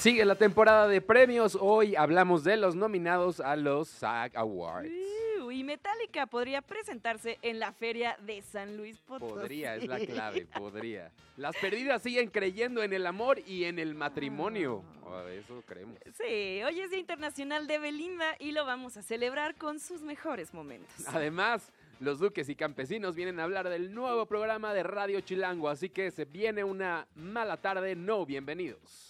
[0.00, 1.58] Sigue la temporada de premios.
[1.60, 4.90] Hoy hablamos de los nominados a los SAG Awards.
[5.42, 9.34] Uh, y Metallica podría presentarse en la feria de San Luis Potosí.
[9.34, 11.12] Podría, es la clave, podría.
[11.36, 14.82] Las perdidas siguen creyendo en el amor y en el matrimonio.
[15.04, 15.98] Oh, eso creemos.
[16.16, 20.54] Sí, hoy es Día Internacional de Belinda y lo vamos a celebrar con sus mejores
[20.54, 20.94] momentos.
[21.08, 25.90] Además, los duques y campesinos vienen a hablar del nuevo programa de Radio Chilango, así
[25.90, 29.09] que se viene una mala tarde, no bienvenidos.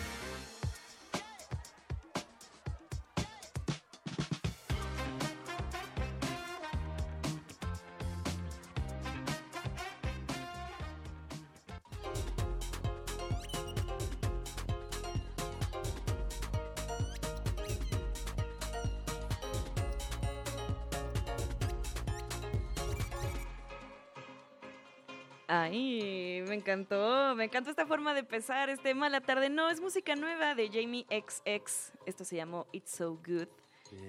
[25.53, 29.49] Ay, me encantó, me encantó esta forma de empezar este mala tarde.
[29.49, 31.91] No, es música nueva de Jamie XX.
[32.05, 33.49] Esto se llamó It's So Good.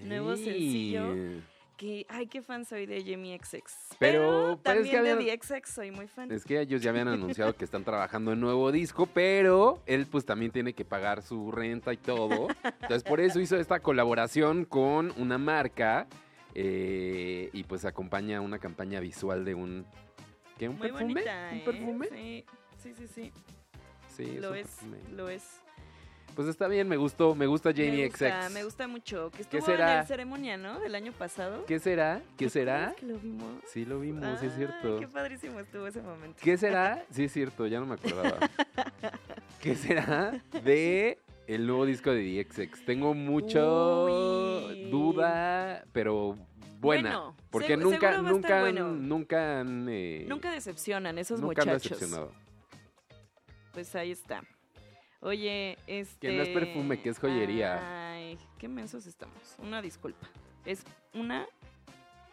[0.05, 1.43] Nuevo sencillo.
[1.77, 3.97] Que, ay, qué fan soy de Jamie XX.
[3.99, 6.31] Pero, también de The XX soy muy fan.
[6.31, 10.25] Es que ellos ya habían anunciado que están trabajando en nuevo disco, pero él pues
[10.25, 12.47] también tiene que pagar su renta y todo.
[12.63, 16.07] Entonces por eso hizo esta colaboración con una marca
[16.55, 19.85] eh, y pues acompaña una campaña visual de un
[20.63, 20.69] ¿Qué?
[20.69, 21.05] ¿Un perfume?
[21.13, 21.63] ¿Un ¿eh?
[21.65, 22.09] perfume?
[22.79, 23.33] Sí, sí, sí.
[24.07, 24.69] Sí, sí lo es,
[25.11, 25.43] lo es.
[26.37, 28.55] Pues está bien, me gustó, me gusta Jamie me gusta, XX.
[28.55, 29.33] Me gusta mucho.
[29.33, 29.91] Que estuvo ¿Qué será?
[29.91, 30.79] en la ceremonia, ¿no?
[30.79, 31.67] Del año pasado.
[31.67, 32.23] ¿Qué será?
[32.37, 32.95] ¿Qué será?
[32.97, 33.61] Que lo vimos?
[33.67, 35.01] Sí, lo vimos, sí es cierto.
[35.01, 36.39] Qué padrísimo estuvo ese momento.
[36.41, 37.05] ¿Qué será?
[37.11, 38.39] Sí es cierto, ya no me acordaba.
[39.61, 41.19] ¿Qué será de
[41.49, 42.85] el nuevo disco de DXX?
[42.85, 43.63] Tengo mucha
[44.93, 46.37] duda, pero
[46.83, 47.35] buena.
[47.51, 49.87] porque nunca, nunca, nunca han.
[49.89, 51.69] Eh, nunca decepcionan esos nunca muchachos.
[51.69, 52.33] Han decepcionado.
[53.73, 54.43] Pues ahí está.
[55.21, 56.29] Oye, este.
[56.29, 58.13] Que no es perfume, que es joyería.
[58.13, 59.57] Ay, qué mensos estamos.
[59.59, 60.29] Una disculpa.
[60.67, 60.85] Es
[61.15, 61.47] una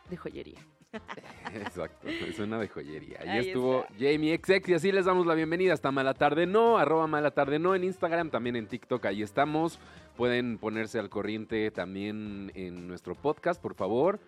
[0.09, 0.59] de joyería.
[1.53, 3.19] Exacto, es una de joyería.
[3.21, 7.05] Ahí, estuvo Jamie XX y así les damos la bienvenida hasta Mala Tarde No, arroba
[7.05, 9.77] Mala Tarde No en Instagram, también en TikTok, ahí estamos.
[10.17, 14.19] Pueden ponerse al corriente también en nuestro podcast, por favor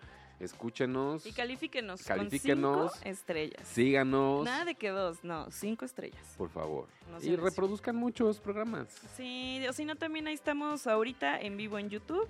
[0.42, 1.26] escúchenos.
[1.26, 2.02] Y califíquenos.
[2.02, 2.92] Califíquenos.
[2.92, 3.66] cinco estrellas.
[3.66, 4.44] Síganos.
[4.44, 6.34] Nada de que dos, no, cinco estrellas.
[6.36, 6.86] Por favor.
[7.20, 8.88] y reproduzcan muchos programas.
[9.16, 12.28] Sí, o si no, también ahí estamos ahorita en vivo en YouTube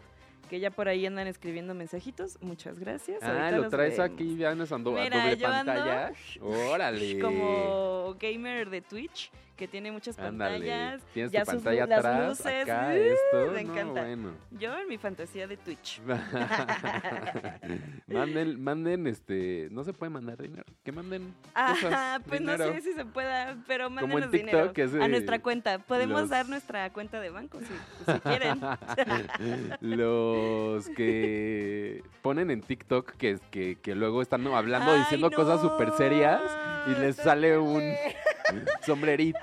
[0.52, 2.36] que ya por ahí andan escribiendo mensajitos.
[2.42, 3.22] Muchas gracias.
[3.22, 6.12] Ah, lo traes aquí, ya nos andó a doble pantalla.
[6.42, 7.18] Órale.
[7.18, 11.02] Como gamer de Twitch que tiene muchas pantallas.
[11.12, 12.62] Tienes ya tu pantalla atrás, las luces.
[12.62, 13.52] Acá, esto.
[13.52, 14.06] Me encanta.
[14.50, 16.00] Yo en mi fantasía de Twitch.
[18.06, 20.64] manden, manden, este, no se puede mandar dinero.
[20.82, 21.34] Que manden.
[21.54, 25.78] Ajá, pues no sé si se pueda, pero mándenos dinero a nuestra cuenta.
[25.78, 28.60] Podemos dar nuestra cuenta de banco si, si quieren.
[29.80, 36.40] los que ponen en TikTok que, que, que luego están hablando diciendo cosas súper serias
[36.86, 37.82] y les sale un
[38.86, 39.38] sombrerito,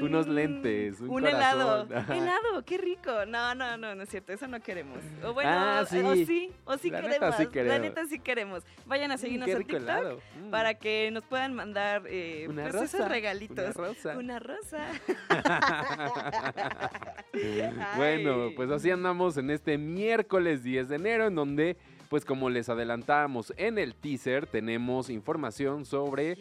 [0.00, 1.84] unos lentes, un, helado.
[2.08, 3.26] Helado, qué rico.
[3.26, 4.98] No, no, no, no es cierto, eso no queremos.
[5.24, 5.98] O bueno, ah, sí.
[5.98, 7.54] o sí, o sí queremos.
[7.54, 8.62] La neta sí queremos.
[8.86, 10.50] Vayan a mm, seguirnos en TikTok mm.
[10.50, 13.58] para que nos puedan mandar eh, pues, esos regalitos.
[13.58, 14.16] Una rosa.
[14.16, 14.86] Una rosa.
[17.96, 21.76] bueno, pues así andamos en este miércoles 10 de enero, en donde,
[22.08, 26.36] pues como les adelantábamos en el teaser, tenemos información sobre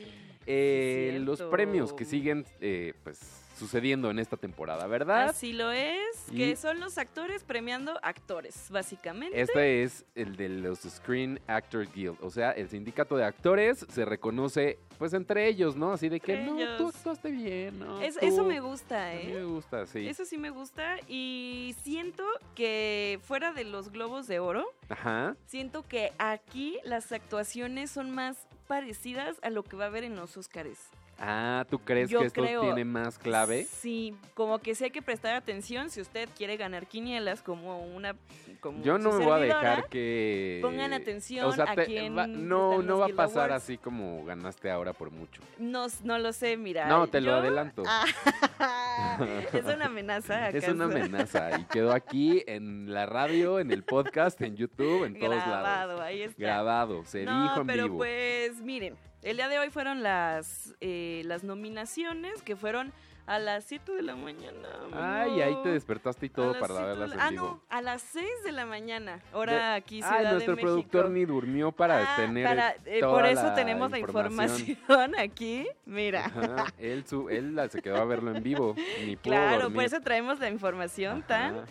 [0.45, 5.29] eh, los premios que siguen eh, pues sucediendo en esta temporada, ¿verdad?
[5.29, 9.39] Así lo es, que son los actores premiando actores, básicamente.
[9.39, 14.05] Este es el de los Screen Actors Guild, o sea, el sindicato de actores se
[14.05, 15.93] reconoce pues entre ellos, ¿no?
[15.93, 18.01] Así de que no, tú actuaste bien, ¿no?
[18.01, 19.23] eso me gusta, ¿eh?
[19.23, 20.07] A mí me gusta, sí.
[20.07, 25.37] Eso sí me gusta y siento que fuera de los globos de oro, Ajá.
[25.45, 30.15] siento que aquí las actuaciones son más parecidas a lo que va a haber en
[30.15, 30.77] los Oscars.
[31.21, 33.65] Ah, ¿tú crees que esto tiene más clave?
[33.65, 38.15] Sí, como que sí hay que prestar atención si usted quiere ganar quinielas como una
[38.61, 43.07] como Yo no me voy a dejar que pongan atención a quién no no va
[43.07, 45.41] a pasar así como ganaste ahora por mucho.
[45.57, 46.87] No no lo sé, mira.
[46.87, 47.83] No, te lo adelanto.
[49.53, 50.49] es una amenaza.
[50.49, 55.19] Es una amenaza y quedó aquí en la radio, en el podcast, en YouTube, en
[55.19, 55.47] todos lados.
[55.47, 56.41] Grabado, ahí está.
[56.41, 61.43] Grabado, se dijo en pero pues miren, El día de hoy fueron las, eh, las
[61.43, 62.93] nominaciones que fueron
[63.27, 64.67] a las 7 de la mañana.
[64.93, 68.01] Ay, ahí te despertaste y todo para de verlas la- en Ah, no, a las
[68.01, 69.21] 6 de la mañana.
[69.33, 73.13] Hora aquí, Ciudad Ay, de nuestro productor ni durmió para Ah, tener para- eh, toda
[73.13, 75.67] por eso la tenemos la información aquí.
[75.85, 76.25] Mira.
[76.25, 78.73] Ajá, él, su, él se quedó a verlo en vivo,
[79.05, 79.75] ni pudo Claro, dormir.
[79.75, 81.65] por eso traemos la información tan Ajá,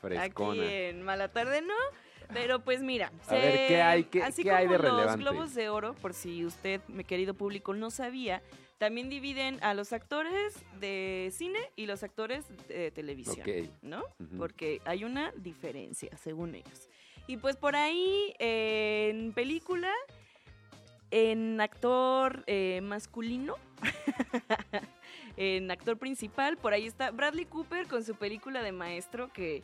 [0.00, 0.22] frescona.
[0.22, 1.74] aquí en Mala Tarde, ¿no?
[2.32, 5.06] Pero pues mira, A ver, ¿qué hay- qué- así qué hay como relevante?
[5.06, 8.42] los Globos de Oro, por si usted, mi querido público, no sabía,
[8.76, 13.70] también dividen a los actores de cine y los actores de televisión, Ok.
[13.82, 14.04] ¿no?
[14.36, 16.88] Porque hay una diferencia, según ellos.
[17.26, 19.92] Y pues por ahí, eh, en película,
[21.10, 23.56] en actor eh, masculino,
[25.36, 29.62] en actor principal, por ahí está Bradley Cooper con su película de maestro que...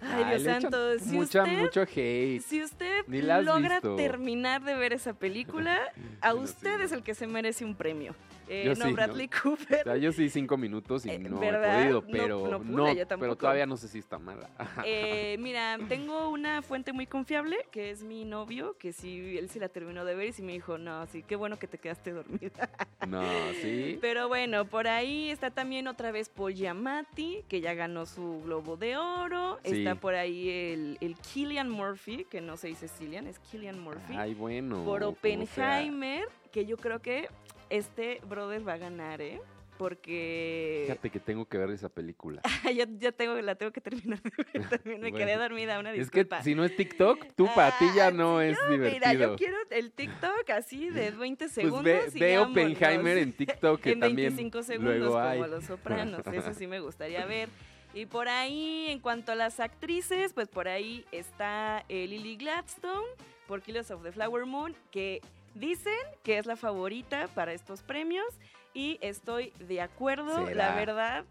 [0.00, 2.40] Ay, Dios santo, si mucha, usted, mucho hate.
[2.40, 3.96] si usted logra visto.
[3.96, 5.78] terminar de ver esa película,
[6.20, 8.14] a usted es el que se merece un premio.
[8.48, 8.92] Eh, Yo no, sí, ¿no?
[8.92, 9.80] Bradley Cooper.
[9.80, 11.80] O sea, yo sí cinco minutos y Eh, no ¿verdad?
[11.80, 14.48] he podido, pero no pude, pero todavía no sé si está mala.
[14.84, 19.58] Eh, mira, tengo una fuente muy confiable, que es mi novio, que sí, él sí
[19.58, 22.12] la terminó de ver y sí me dijo, no, sí, qué bueno que te quedaste
[22.12, 22.70] dormida.
[23.08, 23.22] no,
[23.60, 23.98] sí.
[24.00, 28.76] Pero bueno, por ahí está también otra vez Paul Giamatti, que ya ganó su Globo
[28.76, 29.58] de Oro.
[29.64, 29.78] Sí.
[29.78, 34.14] Está por ahí el, el Killian Murphy, que no se dice Cillian, es Killian Murphy.
[34.16, 34.84] Ay, bueno.
[34.84, 35.02] por.
[35.06, 37.28] Oppenheimer, que yo creo que
[37.70, 39.40] este brother va a ganar, ¿eh?
[39.78, 42.40] Porque Fíjate que tengo que ver esa película.
[42.64, 45.00] ya, ya tengo, la tengo que terminar de ver también.
[45.02, 46.42] Me quedé dormida, una Es que disculpa.
[46.42, 49.10] si no es TikTok, tú para ti ya Ah, no es divertido.
[49.10, 51.84] Mira, yo quiero el TikTok así de 20 pues segundos.
[51.84, 52.38] ve, y ve.
[52.38, 55.40] Oppenheimer en TikTok, que en también 25 segundos luego como hay.
[55.40, 56.26] Los Sopranos.
[56.26, 57.50] Eso sí me gustaría ver.
[57.92, 63.06] Y por ahí, en cuanto a las actrices, pues por ahí está eh, Lily Gladstone
[63.46, 65.20] por Killers of the Flower Moon, que
[65.58, 68.26] dicen que es la favorita para estos premios
[68.74, 70.46] y estoy de acuerdo.
[70.46, 70.70] ¿Será?
[70.70, 71.24] La verdad,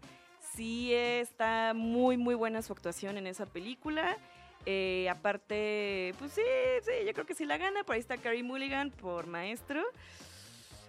[0.54, 4.16] sí está muy, muy buena su actuación en esa película.
[4.64, 6.42] Eh, aparte, pues sí,
[6.82, 7.84] sí, yo creo que sí la gana.
[7.84, 9.82] Por ahí está Carrie Mulligan por Maestro.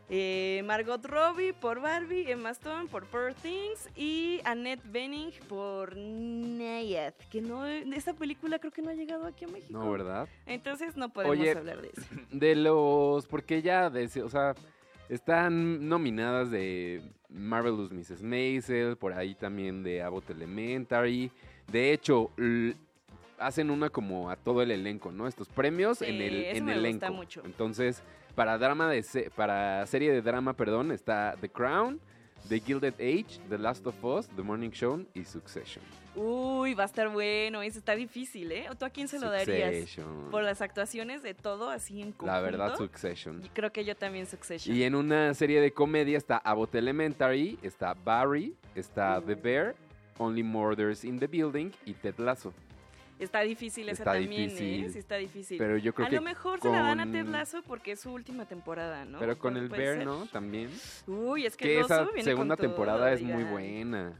[0.09, 7.13] Eh, Margot Robbie por Barbie, Emma Stone por Poor Things y Annette Bening por Nayad,
[7.29, 9.73] que no, esta película creo que no ha llegado aquí a México.
[9.77, 10.29] No, ¿verdad?
[10.45, 12.01] Entonces no podemos Oye, hablar de eso.
[12.31, 13.27] De los.
[13.27, 14.55] Porque ya, de- o sea,
[15.09, 18.23] están nominadas de Marvelous Mrs.
[18.23, 21.31] Maisel, por ahí también de Abbott Elementary.
[21.69, 22.31] De hecho,
[23.39, 25.27] hacen una como a todo el elenco, ¿no?
[25.27, 27.13] Estos premios Sí, en el, eso en me el gusta elenco.
[27.13, 27.41] mucho.
[27.45, 28.01] Entonces,
[28.37, 31.99] para drama de se- para serie de drama, perdón, está The Crown,
[32.47, 35.83] The Gilded Age, The Last of Us, The Morning Show y Succession.
[36.15, 38.67] Uy, va a estar bueno, eso está difícil, ¿eh?
[38.77, 39.73] ¿Tú a quién se lo darías?
[39.75, 40.29] Succession.
[40.29, 42.25] Por las actuaciones de todo así en conjunto.
[42.27, 43.41] La verdad, Succession.
[43.41, 44.75] Yo Creo que yo también Succession.
[44.75, 49.75] Y en una serie de comedia está Abbott Elementary, está Barry, está The Bear,
[50.19, 52.53] Only Murders in the Building y Ted Lasso.
[53.19, 54.53] Está difícil esa Está también, ¿eh?
[54.53, 54.91] difícil.
[54.91, 55.57] Sí, está difícil.
[55.57, 57.99] Pero yo creo a que lo mejor se la dan a Ted Lasso porque es
[58.01, 59.19] su última temporada, ¿no?
[59.19, 60.05] Pero con el Bear, ser.
[60.05, 60.27] ¿no?
[60.27, 60.69] También.
[61.07, 64.13] Uy, es que, Que el esa viene segunda con todo, temporada es muy buena.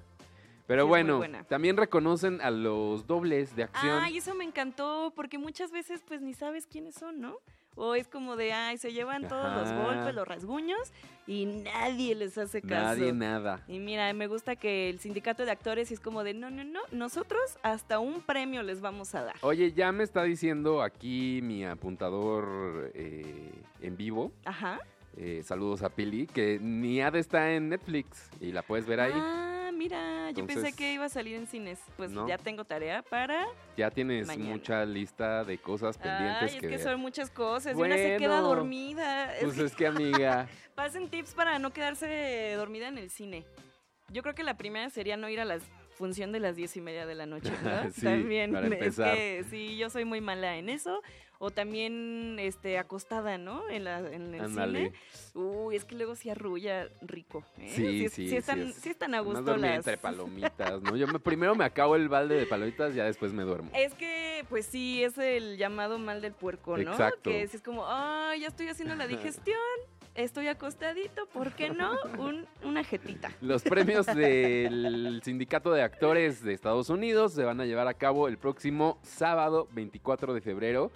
[0.65, 4.03] Pero Sí, bueno, también reconocen a los dobles de acción.
[4.03, 7.37] Ay, eso me encantó, porque muchas veces pues ni sabes quiénes son, ¿no?
[7.79, 10.91] O es como de, ay, se llevan todos los golpes, los rasguños,
[11.27, 12.97] y nadie les hace caso.
[12.97, 13.63] Nadie nada.
[13.67, 16.79] Y mira, me gusta que el sindicato de actores es como de, no, no, no,
[16.91, 19.35] nosotros hasta un premio les vamos a dar.
[19.41, 24.31] Oye, ya me está diciendo aquí mi apuntador eh, en vivo.
[24.43, 24.79] Ajá.
[25.15, 29.13] eh, saludos a Pili, que Niad está en Netflix y la puedes ver ahí.
[29.15, 31.79] Ah, mira, yo pensé que iba a salir en cines.
[31.95, 32.27] Pues No.
[32.27, 33.45] ya tengo tarea para...
[33.77, 34.49] Ya tienes Mañana.
[34.49, 37.77] mucha lista de cosas pendientes Ay, es que, son muchas cosas.
[37.77, 39.35] Y una se queda Bueno, dormida.
[39.37, 43.45] Es Pues es que amiga, Pasen tips para no quedarse dormida en el cine.
[44.09, 45.59] Yo creo que la primera sería no ir a la
[45.95, 47.91] función de las diez y media de la noche, ¿no?
[47.91, 49.15] Sí, también para es empezar.
[49.15, 51.01] que sí, yo soy muy mala en eso.
[51.39, 53.69] O también este acostada, ¿no?
[53.69, 54.93] En, la, en el cine.
[55.35, 57.43] Uy, es que luego se arrulla rico.
[57.59, 57.69] ¿eh?
[57.69, 58.75] Sí, sí, sí están, es.
[58.75, 59.75] sí están a gusto dormir las...
[59.77, 60.95] entre palomitas, ¿no?
[60.95, 63.69] Yo me- primero me acabo el balde de palomitas, ya después me duermo.
[63.75, 66.91] Es que, pues sí, es el llamado mal del puerco, ¿no?
[66.91, 67.29] Exacto.
[67.29, 69.57] Que es, es como, ay, ya estoy haciendo la digestión,
[70.15, 71.91] estoy acostadito, ¿por qué no?
[72.17, 73.31] Un, una jetita.
[73.41, 78.27] Los premios del Sindicato de Actores de Estados Unidos se van a llevar a cabo
[78.27, 80.91] el próximo sábado 24 de febrero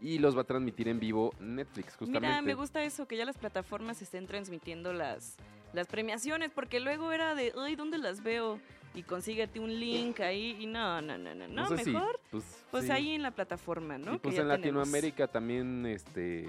[0.00, 2.28] y los va a transmitir en vivo Netflix, justamente.
[2.28, 5.36] Mira, me gusta eso, que ya las plataformas estén transmitiendo las,
[5.72, 8.60] las premiaciones, porque luego era de, ay, ¿dónde las veo?
[8.94, 12.90] Y consíguete un link ahí, y no, no, no, no, no, mejor, pues, pues sí.
[12.90, 14.14] ahí en la plataforma, ¿no?
[14.14, 14.58] Y pues en tenemos.
[14.58, 16.48] Latinoamérica también, este,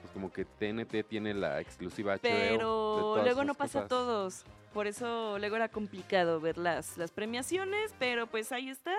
[0.00, 2.22] pues como que TNT tiene la exclusiva HBO.
[2.22, 4.44] de Pero todas luego no pasa a todos.
[4.76, 8.94] Por eso luego era complicado ver las, las premiaciones, pero pues ahí está.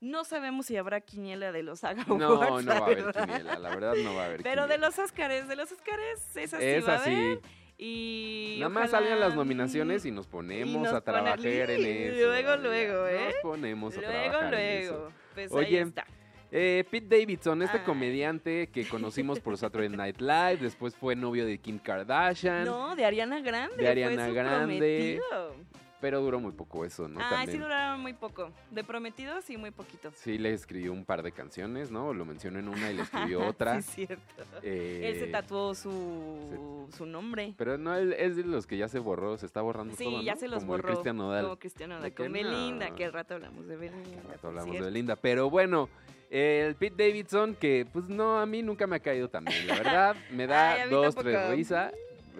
[0.00, 3.04] No sabemos si habrá quiniela de los Saga No, Awards, no la va a haber
[3.04, 3.26] verdad.
[3.28, 6.58] quiniela, la verdad no va a haber Pero de los Óscares, de los Óscares, esa
[6.58, 7.38] sí Es va a haber.
[7.78, 12.26] Y Nada más ojalá- salgan las nominaciones y nos ponemos nos a trabajar en eso.
[12.26, 13.20] luego, luego, ¿eh?
[13.26, 14.92] Nos ponemos a Luego, trabajar en eso.
[14.94, 15.12] luego.
[15.34, 16.06] Pues Oye, ahí está.
[16.52, 17.84] Eh, Pete Davidson, este Ay.
[17.84, 23.04] comediante que conocimos por Saturday Night Live, después fue novio de Kim Kardashian, No, de
[23.04, 23.76] Ariana Grande.
[23.76, 25.20] De Ariana fue su Grande.
[25.20, 25.54] prometido.
[26.00, 27.20] pero duró muy poco eso, ¿no?
[27.22, 28.50] ah, sí duraron muy poco.
[28.72, 30.10] De prometido, sí, muy poquito.
[30.16, 32.12] Sí, le escribió un par de canciones, ¿no?
[32.14, 33.80] Lo mencionó en una y le escribió otra.
[33.82, 34.24] sí, cierto.
[34.62, 37.54] Eh, Él se tatuó su, su nombre.
[37.58, 40.22] Pero no, él es de los que ya se borró, se está borrando Sí, todo,
[40.22, 40.40] ya ¿no?
[40.40, 40.88] se los Como borró.
[40.88, 41.44] Cristian Nodal.
[41.44, 42.12] Como Cristiano Nodal.
[42.14, 42.32] Con no.
[42.32, 44.20] Belinda, que al rato hablamos de Belinda.
[44.24, 44.80] Al rato hablamos de.
[44.80, 45.16] Belinda.
[45.16, 45.88] Pero bueno,
[46.30, 49.74] el Pete Davidson, que pues no, a mí nunca me ha caído tan bien, la
[49.76, 50.16] verdad.
[50.30, 51.36] Me da Ay, dos, tampoco.
[51.36, 51.92] tres risa.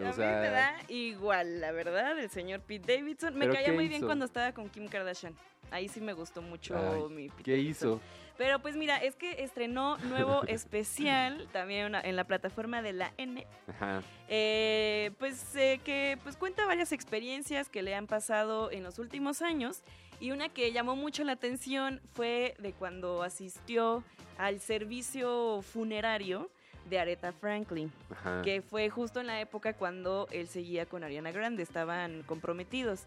[0.02, 3.35] A sea, mí me da igual, la verdad, el señor Pete Davidson.
[3.35, 5.35] Me ¿Pero caía muy bien cuando estaba con Kim Kardashian.
[5.70, 7.90] Ahí sí me gustó mucho Ay, mi Pete ¿qué Davidson.
[7.94, 8.00] hizo?
[8.38, 13.12] Pero pues mira, es que estrenó nuevo especial también una- en la plataforma de la
[13.18, 13.47] N.
[13.68, 14.02] Ajá.
[14.28, 19.42] Eh, pues eh, que pues cuenta varias experiencias que le han pasado en los últimos
[19.42, 19.82] años
[20.20, 24.04] y una que llamó mucho la atención fue de cuando asistió
[24.38, 26.50] al servicio funerario
[26.88, 28.42] de Aretha Franklin, Ajá.
[28.42, 33.04] que fue justo en la época cuando él seguía con Ariana Grande, estaban comprometidos.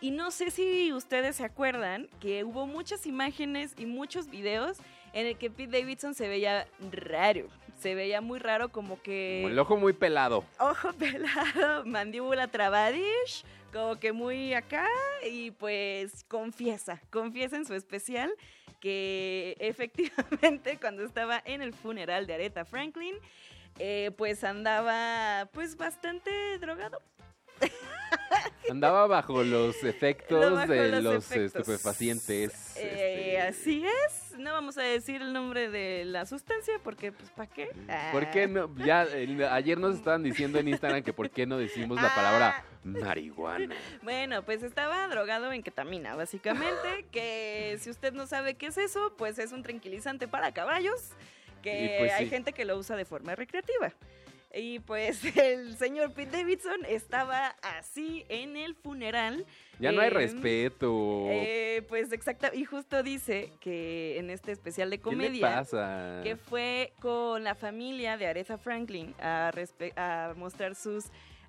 [0.00, 4.76] Y no sé si ustedes se acuerdan que hubo muchas imágenes y muchos videos
[5.14, 7.46] en el que Pete Davidson se veía raro,
[7.78, 10.44] se veía muy raro como que Como el ojo muy pelado.
[10.60, 13.44] ojo pelado, mandíbula trabadish,
[13.76, 14.88] como que muy acá
[15.22, 18.32] y pues confiesa, confiesa en su especial
[18.80, 23.16] que efectivamente cuando estaba en el funeral de Aretha Franklin,
[23.78, 27.02] eh, pues andaba pues bastante drogado.
[28.70, 31.60] Andaba bajo los efectos Bajo de los los, efectos.
[31.60, 32.76] estupefacientes.
[32.76, 37.30] Eh, este, Así es, no vamos a decir el nombre de la sustancia porque pues
[37.30, 37.68] ¿para qué?
[38.10, 38.46] ¿Por qué Ah.
[38.48, 38.74] no?
[38.84, 39.06] Ya,
[39.52, 42.14] ayer nos estaban diciendo en Instagram que por qué no decimos la Ah.
[42.16, 43.74] palabra marihuana.
[44.02, 49.14] Bueno, pues estaba drogado en ketamina, básicamente, que si usted no sabe qué es eso,
[49.16, 51.10] pues es un tranquilizante para caballos,
[51.62, 52.30] que pues hay sí.
[52.30, 53.92] gente que lo usa de forma recreativa.
[54.56, 59.44] Y pues el señor Pete Davidson estaba así en el funeral.
[59.78, 61.26] Ya no hay Em, respeto.
[61.28, 66.20] Eh, pues exacto, y justo dice que en este especial de ¿Qué le comedia pasa?
[66.22, 69.50] que fue con la familia de Aretha Franklin a,
[69.96, 71.04] a mostrar sus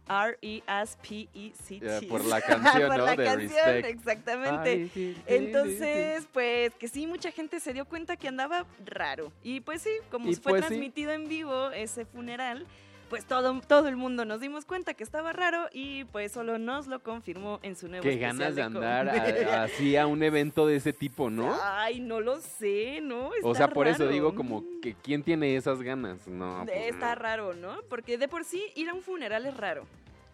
[0.10, 2.08] R-E-S-P-E-C-T.
[2.10, 3.06] Por la canción, Por ¿no?
[3.06, 3.86] la De canción, Respect.
[4.00, 4.90] exactamente.
[4.96, 9.32] Ay, Entonces, pues que sí, mucha gente se dio cuenta que andaba raro.
[9.44, 10.68] Y pues sí, como Y fue pues sí.
[10.70, 12.66] transmitido en vivo ese funeral,
[13.10, 16.88] pues todo, todo el mundo nos dimos cuenta que estaba raro y pues solo nos
[16.88, 20.76] lo confirmó en su nuevo Qué ganas de andar a- así a un evento de
[20.76, 21.56] ese tipo, ¿no?
[21.64, 23.28] Ay, no lo sé, ¿no?
[23.44, 26.28] O Está sea, por eso digo como que ¿quién tiene esas ganas?
[26.28, 27.22] No, pues Está no.
[27.22, 27.78] raro, ¿no?
[27.90, 29.86] Porque de por sí ir a un funeral es raro.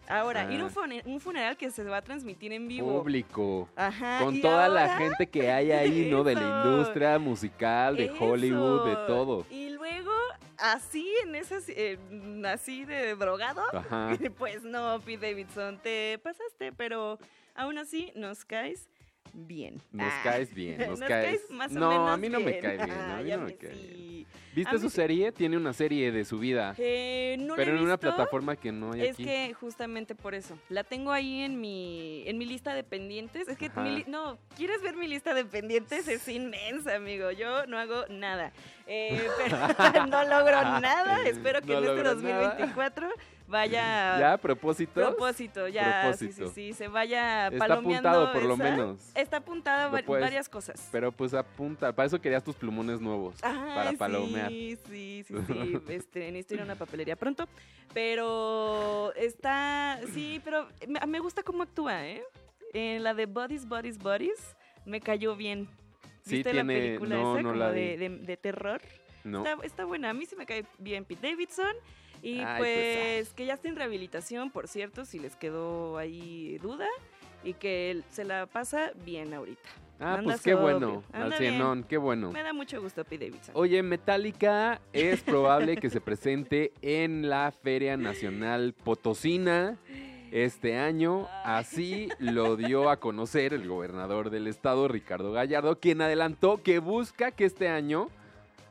[0.06, 0.74] Ahora, ir a un, Ah.
[0.74, 2.98] fune- un funeral que se va a transmitir en vivo.
[3.00, 3.70] Público.
[3.74, 4.18] Ajá.
[4.22, 6.22] Con toda la gente que hay ahí, ¿no?
[6.24, 9.46] De la industria musical, de Hollywood, de todo.
[9.50, 10.12] Y luego,
[10.56, 11.98] así, en esas, eh,
[12.46, 14.08] así de drogado, Ajá.
[14.38, 17.18] pues no, Pete Davidson, te pasaste, pero
[17.54, 18.88] aún así nos caes
[19.34, 19.80] bien.
[19.92, 20.20] Nos Ah.
[20.24, 21.40] caes bien, nos, Nos caes.
[21.40, 23.14] caes más o no, menos a mí no me cae bien, ¿no?
[23.14, 23.78] a mí ya no me me cae sí.
[23.78, 24.14] bien.
[24.24, 25.32] A ¿Viste su serie?
[25.32, 28.70] Tiene una serie de su vida, Eh, no la pero he en una plataforma que
[28.70, 29.24] no hay Es aquí.
[29.24, 30.56] que justamente por eso.
[30.68, 33.48] La tengo ahí en mi, en mi lista de pendientes.
[33.48, 36.06] Es que mi no, ¿quieres ver mi lista de pendientes?
[36.06, 37.32] Es inmensa, amigo.
[37.32, 38.52] Yo no hago nada.
[38.86, 39.56] Eh, pero
[40.06, 41.26] no logro nada.
[41.26, 42.74] Espero que No en este logras nada.
[43.46, 44.36] 2024 vaya ¿Ya?
[44.38, 45.04] ¿Propósitos?
[45.04, 46.46] propósito, ya, Propósito.
[46.48, 49.10] sí, sí, sí, se vaya Está palomeando apuntado por lo menos.
[49.14, 50.88] Está apuntada Lo va- puedes- varias cosas.
[50.90, 54.48] Pero pues apunta, para eso querías tus plumones nuevos, para Ay, palomear.
[54.50, 55.78] Sí, sí, sí, sí.
[55.88, 57.46] Este, necesito ir a una papelería pronto.
[57.92, 60.00] Pero está.
[60.12, 60.68] Sí, pero
[61.08, 62.22] me, gusta cómo actúa, ¿eh?
[62.72, 65.68] En la de Bodies, Bodies, Bodies me cayó bien.
[66.22, 68.80] Sí, ¿Viste tiene- la película no, esa no como la de- de terror?
[69.22, 69.44] No.
[69.46, 70.10] Está, está buena.
[70.10, 71.74] A mí sí me cae bien Pete Davidson.
[72.24, 76.56] Y Ay, pues, pues, que ya está en rehabilitación, por cierto, si les quedó ahí
[76.58, 76.88] duda.
[77.42, 79.68] Y que él se la pasa bien ahorita.
[80.00, 81.38] Ah, anda pues qué bueno, al bien.
[81.38, 82.32] cienón, qué bueno.
[82.32, 83.54] Me da mucho gusto Pete Davidson.
[83.54, 89.76] Oye, Metallica es probable que se presente en la Feria Nacional Potosina
[90.32, 91.28] este año.
[91.44, 97.32] Así lo dio a conocer el gobernador del estado, Ricardo Gallardo, quien adelantó que busca
[97.32, 98.08] que este año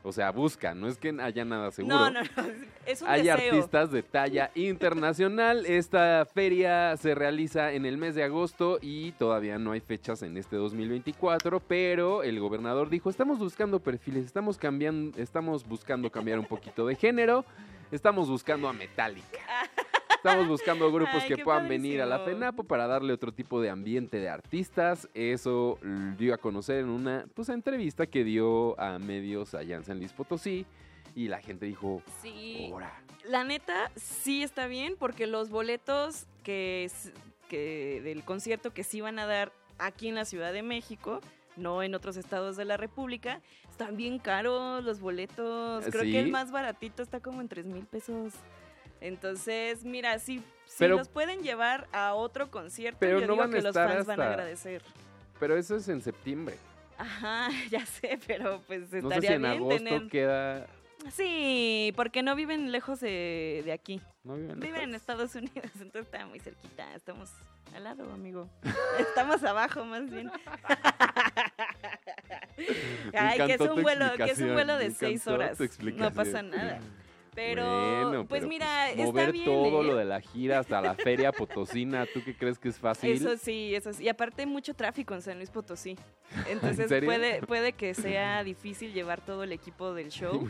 [0.06, 1.96] O sea, buscan, no es que haya nada seguro.
[1.96, 2.44] No, no, no.
[2.84, 3.52] Es un Hay deseo.
[3.54, 5.64] artistas de talla internacional.
[5.64, 10.36] Esta feria se realiza en el mes de agosto y todavía no hay fechas en
[10.36, 16.44] este 2024, pero el gobernador dijo, estamos buscando perfiles, estamos cambiando, estamos buscando cambiar un
[16.46, 17.46] poquito de género,
[17.90, 19.38] estamos buscando a Metallica.
[20.24, 22.20] Estamos buscando grupos Ay, que puedan venir a la.
[22.20, 25.06] FENAPO para darle otro tipo de ambiente de artistas.
[25.12, 25.78] Eso
[26.16, 30.14] dio a conocer en una pues, entrevista que dio a medios allá en San Luis
[30.14, 30.64] Potosí.
[31.14, 32.70] Y la gente dijo, Sí.
[32.72, 33.02] ahora.
[33.26, 36.90] La neta, sí está bien, porque los boletos que,
[37.50, 41.20] que del concierto que sí van a dar aquí en la Ciudad de México,
[41.56, 45.84] no en otros estados de la República, están bien caros los boletos.
[45.84, 48.32] Creo que el más baratito está como en 3 mil pesos.
[49.04, 53.42] Entonces, mira, si, si Pero- los pueden llevar a otro concierto, Pero yo no digo
[53.44, 54.82] van que los fans van a agradecer.
[55.38, 56.56] Pero eso es en septiembre.
[56.96, 60.08] Ajá, ya sé, pero pues No sé estaría si en bien agosto tener...
[60.08, 60.66] queda.
[61.12, 64.00] Sí, porque no viven lejos de, de aquí.
[64.22, 65.02] ¿No viven Viven en lejos?
[65.02, 66.94] Estados Unidos, entonces está muy cerquita.
[66.94, 67.30] Estamos
[67.74, 68.48] al lado, amigo.
[68.98, 70.30] Estamos abajo, más bien.
[73.12, 75.58] Ay, que es un vuelo, que es un vuelo de seis horas.
[75.82, 76.80] No pasa nada.
[77.34, 79.44] Pero, Bueno, pues pero, mira, está mover bien.
[79.44, 79.86] todo ¿eh?
[79.86, 83.10] lo de la gira hasta la feria potosina, ¿tú qué crees que es fácil?
[83.10, 84.04] Eso sí, eso sí.
[84.04, 85.96] Y aparte mucho tráfico en San Luis Potosí.
[86.48, 90.46] Entonces puede, puede que sea difícil llevar todo el equipo del show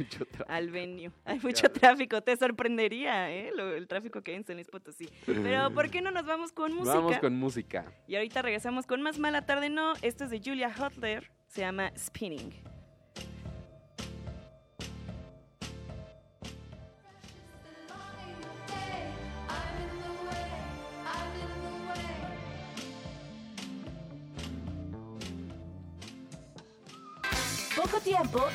[0.49, 1.11] al venue.
[1.25, 3.51] Hay mucho tráfico, te sorprendería ¿eh?
[3.55, 5.09] Lo- el tráfico que hay en San Luis Potosí.
[5.27, 6.95] Pero ¿por qué no nos vamos con música?
[6.97, 7.85] Vamos con música.
[8.07, 9.95] Y ahorita regresamos con más Mala Tarde No.
[10.03, 12.53] Esto es de Julia Hutler, se llama Spinning.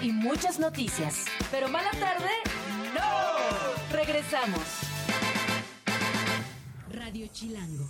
[0.02, 1.26] Y muchas noticias.
[1.52, 2.30] Pero mala tarde,
[2.94, 3.96] no.
[3.96, 4.62] Regresamos.
[6.92, 7.90] Radio Chilango.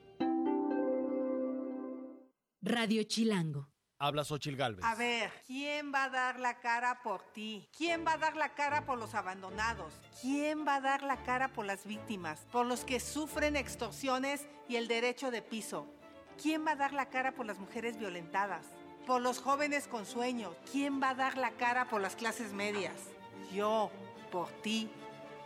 [2.63, 3.69] Radio Chilango.
[3.97, 4.85] Habla Xochil Gálvez.
[4.85, 7.67] A ver, ¿quién va a dar la cara por ti?
[7.75, 9.93] ¿Quién va a dar la cara por los abandonados?
[10.21, 12.45] ¿Quién va a dar la cara por las víctimas?
[12.51, 15.87] Por los que sufren extorsiones y el derecho de piso.
[16.39, 18.65] ¿Quién va a dar la cara por las mujeres violentadas?
[19.07, 20.55] Por los jóvenes con sueños.
[20.71, 22.93] ¿Quién va a dar la cara por las clases medias?
[23.51, 23.91] Yo,
[24.31, 24.87] por ti,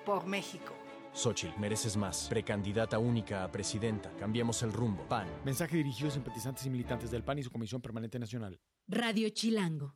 [0.05, 0.73] por México.
[1.15, 2.27] Xochil, mereces más.
[2.29, 4.11] Precandidata única a presidenta.
[4.19, 5.07] Cambiemos el rumbo.
[5.07, 5.27] PAN.
[5.45, 8.59] Mensaje dirigido a simpatizantes y militantes del PAN y su Comisión Permanente Nacional.
[8.87, 9.95] Radio Chilango.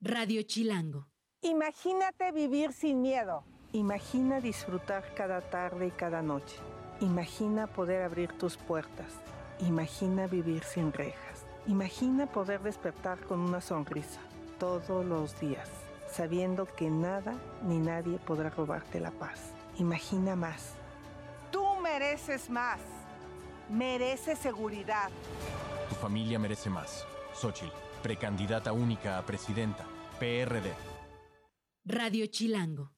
[0.00, 1.08] Radio Chilango.
[1.42, 3.44] Imagínate vivir sin miedo.
[3.72, 6.56] Imagina disfrutar cada tarde y cada noche.
[7.00, 9.12] Imagina poder abrir tus puertas.
[9.60, 11.44] Imagina vivir sin rejas.
[11.66, 14.20] Imagina poder despertar con una sonrisa
[14.58, 15.68] todos los días,
[16.10, 19.52] sabiendo que nada ni nadie podrá robarte la paz.
[19.78, 20.74] Imagina más.
[21.50, 22.80] Tú mereces más.
[23.68, 25.10] Mereces seguridad.
[25.88, 27.06] Tu familia merece más.
[27.34, 29.84] Xochil, precandidata única a presidenta.
[30.18, 30.72] PRD.
[31.84, 32.97] Radio Chilango.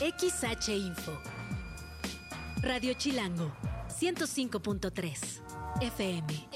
[0.00, 1.18] XH Info.
[2.60, 3.50] Radio Chilango,
[3.88, 5.40] 105.3
[5.80, 6.48] FM.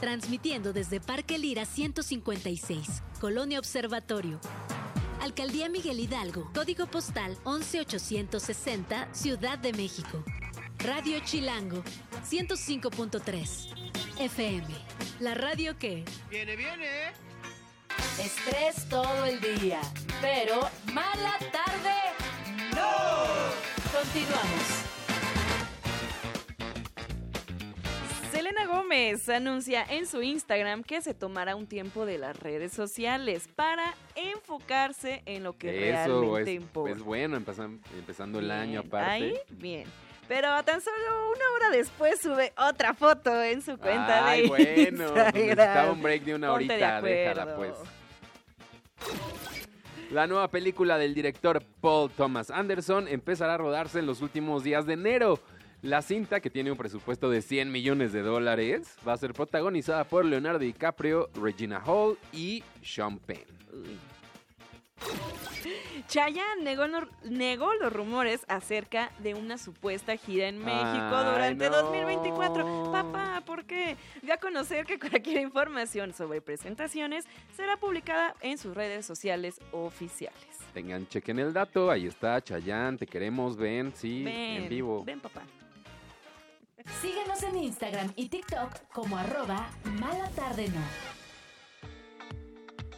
[0.00, 4.38] Transmitiendo desde Parque Lira 156, Colonia Observatorio.
[5.20, 10.22] Alcaldía Miguel Hidalgo, código postal 11860, Ciudad de México.
[10.78, 11.82] Radio Chilango,
[12.28, 13.83] 105.3
[14.18, 14.66] FM.
[15.20, 16.04] La radio que...
[16.30, 17.12] Viene, viene.
[18.20, 19.80] Estrés todo el día,
[20.20, 20.60] pero
[20.92, 21.94] mala tarde.
[22.74, 23.98] ¡No!
[23.98, 24.84] Continuamos.
[28.30, 33.48] Selena Gómez anuncia en su Instagram que se tomará un tiempo de las redes sociales
[33.54, 36.96] para enfocarse en lo que Eso realmente es, importa.
[36.96, 39.10] es bueno, empezando el año aparte.
[39.10, 39.84] Ahí, bien.
[40.28, 40.96] Pero tan solo
[41.30, 45.34] una hora después sube otra foto en su cuenta Ay, de bueno, Instagram.
[45.34, 47.72] necesitaba un break de una Ponte de horita, déjala pues.
[50.10, 54.86] La nueva película del director Paul Thomas Anderson empezará a rodarse en los últimos días
[54.86, 55.40] de enero.
[55.82, 60.04] La cinta, que tiene un presupuesto de 100 millones de dólares, va a ser protagonizada
[60.04, 63.44] por Leonardo DiCaprio, Regina Hall y Sean Penn.
[66.08, 70.82] Chayanne negó, lo- negó los rumores acerca de una supuesta gira en México
[71.16, 71.76] Ay, durante no.
[71.82, 72.92] 2024.
[72.92, 73.96] Papá, ¿por qué?
[74.22, 77.24] Dio a conocer que cualquier información sobre presentaciones
[77.56, 80.38] será publicada en sus redes sociales oficiales.
[80.74, 85.04] Tengan, chequen el dato, ahí está, Chayanne, te queremos, ven, sí, ven, en vivo.
[85.04, 85.42] Ven, papá.
[87.00, 91.23] Síguenos en Instagram y TikTok como arroba mala tarde no.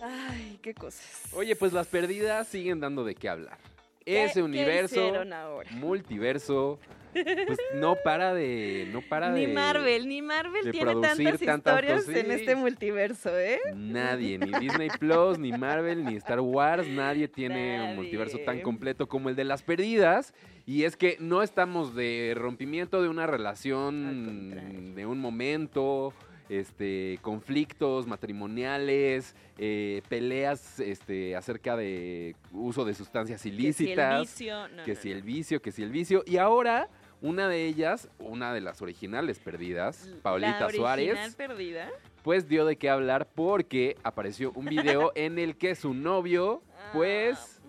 [0.03, 1.31] Ay, qué cosas.
[1.35, 3.59] Oye, pues las perdidas siguen dando de qué hablar.
[4.05, 5.69] ¿Qué- Ese universo, ahora?
[5.73, 6.79] multiverso,
[7.13, 12.05] pues no para de, no para Ni de Marvel, ni Marvel tiene tantas tantas historias
[12.05, 13.59] cosas, en este multiverso, ¿eh?
[13.75, 19.09] Nadie, ni Disney Plus, ni Marvel, ni Star Wars, nadie tiene un multiverso tan completo
[19.09, 20.35] como el de las perdidas.
[20.67, 26.13] Y es que no estamos de rompimiento de una relación de un momento,
[26.49, 34.21] este, conflictos matrimoniales, eh, peleas este, acerca de uso de sustancias si el ilícitas.
[34.21, 35.15] vicio, no, que no, si no.
[35.17, 36.23] el vicio, que si el vicio.
[36.27, 36.89] Y ahora,
[37.21, 41.91] una de ellas, una de las originales perdidas, Paulita la original Suárez perdida.
[42.23, 47.61] pues dio de qué hablar porque apareció un video en el que su novio, pues,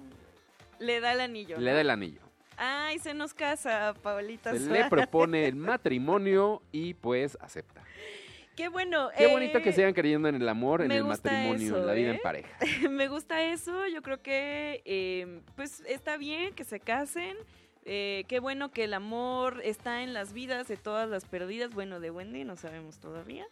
[0.79, 1.57] Le da el anillo.
[1.57, 2.21] le da el anillo.
[2.59, 4.51] Ay, se nos casa, Paulita.
[4.51, 4.89] Se le Suárez.
[4.89, 7.76] propone el matrimonio y pues acepta.
[8.57, 9.09] Qué bueno.
[9.15, 11.93] Qué bonito que eh, sigan creyendo en el amor, en el matrimonio, eso, en la
[11.93, 12.15] vida ¿eh?
[12.15, 12.49] en pareja.
[12.89, 13.85] Me gusta eso.
[13.87, 17.37] Yo creo que, eh, pues, está bien que se casen.
[17.85, 21.69] Eh, qué bueno que el amor está en las vidas de todas las perdidas.
[21.69, 23.45] Bueno, de Wendy no sabemos todavía.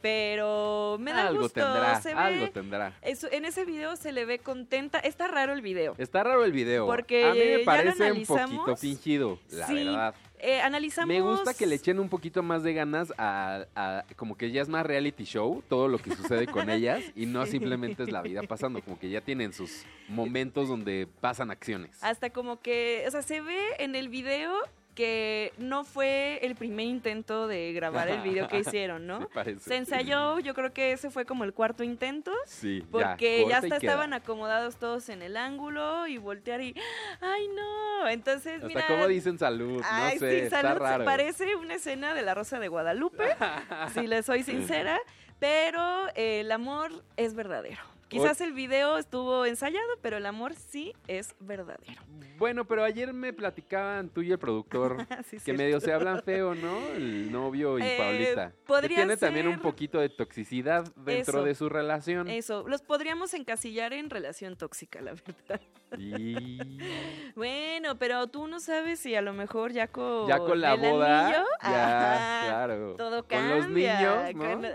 [0.00, 1.60] Pero me da algo gusto.
[1.60, 2.96] tendrá, se ve- algo tendrá.
[3.02, 4.98] eso- en ese video se le ve contenta.
[4.98, 5.94] Está raro el video.
[5.98, 6.86] Está raro el video.
[6.86, 10.14] Porque a mí me parece un poquito fingido, la Sí, verdad.
[10.44, 11.06] Eh, analizamos.
[11.08, 14.60] Me gusta que le echen un poquito más de ganas a, a- como que ya
[14.60, 18.22] es más reality show todo lo que sucede con ellas y no simplemente es la
[18.22, 21.96] vida pasando, como que ya tienen sus momentos donde pasan acciones.
[22.02, 24.52] Hasta como que, o sea, se ve en el video
[24.94, 29.28] que no fue el primer intento de grabar el video que hicieron, ¿no?
[29.44, 29.56] Sí.
[29.60, 32.30] Se ensayó, yo creo que ese fue como el cuarto intento.
[32.46, 33.92] Sí, ya, Porque ya, corta y hasta queda.
[33.92, 36.74] estaban acomodados todos en el ángulo y voltear y
[37.20, 38.08] ¡ay no!
[38.08, 38.86] Entonces, Hasta mira.
[38.86, 41.04] como dicen salud, Ay, no sé, sí, está salud, raro.
[41.04, 43.24] parece una escena de la Rosa de Guadalupe,
[43.94, 44.98] si le soy sincera,
[45.38, 47.80] pero eh, el amor es verdadero.
[48.12, 52.00] Quizás el video estuvo ensayado, pero el amor sí es verdadero.
[52.38, 54.96] Bueno, pero ayer me platicaban tú y el productor
[55.26, 55.62] Sí, que cierto.
[55.62, 56.76] medio se hablan feo, ¿no?
[56.94, 58.52] El novio y Eh, Paulita.
[58.82, 61.44] Que tiene también un poquito de toxicidad dentro Eso.
[61.44, 62.28] de su relación.
[62.28, 65.60] Eso, los podríamos encasillar en relación tóxica, la verdad.
[65.98, 66.58] Y
[67.36, 70.80] Bueno, pero tú no sabes si a lo mejor ya con, ya con la el
[70.80, 72.94] boda, anillo, ya, ajá, claro.
[72.96, 73.56] todo con cambia.
[73.56, 74.68] los niños, ¿no?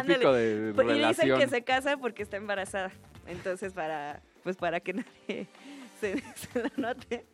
[0.00, 2.92] Típico de Pues, Y dicen que se casa porque está embarazada.
[3.26, 5.46] Entonces, para pues para que nadie
[6.00, 7.24] se, se lo note,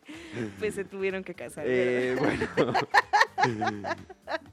[0.59, 1.65] pues se tuvieron que casar.
[1.67, 2.73] Eh, bueno.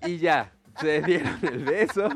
[0.07, 2.09] y ya, se dieron el beso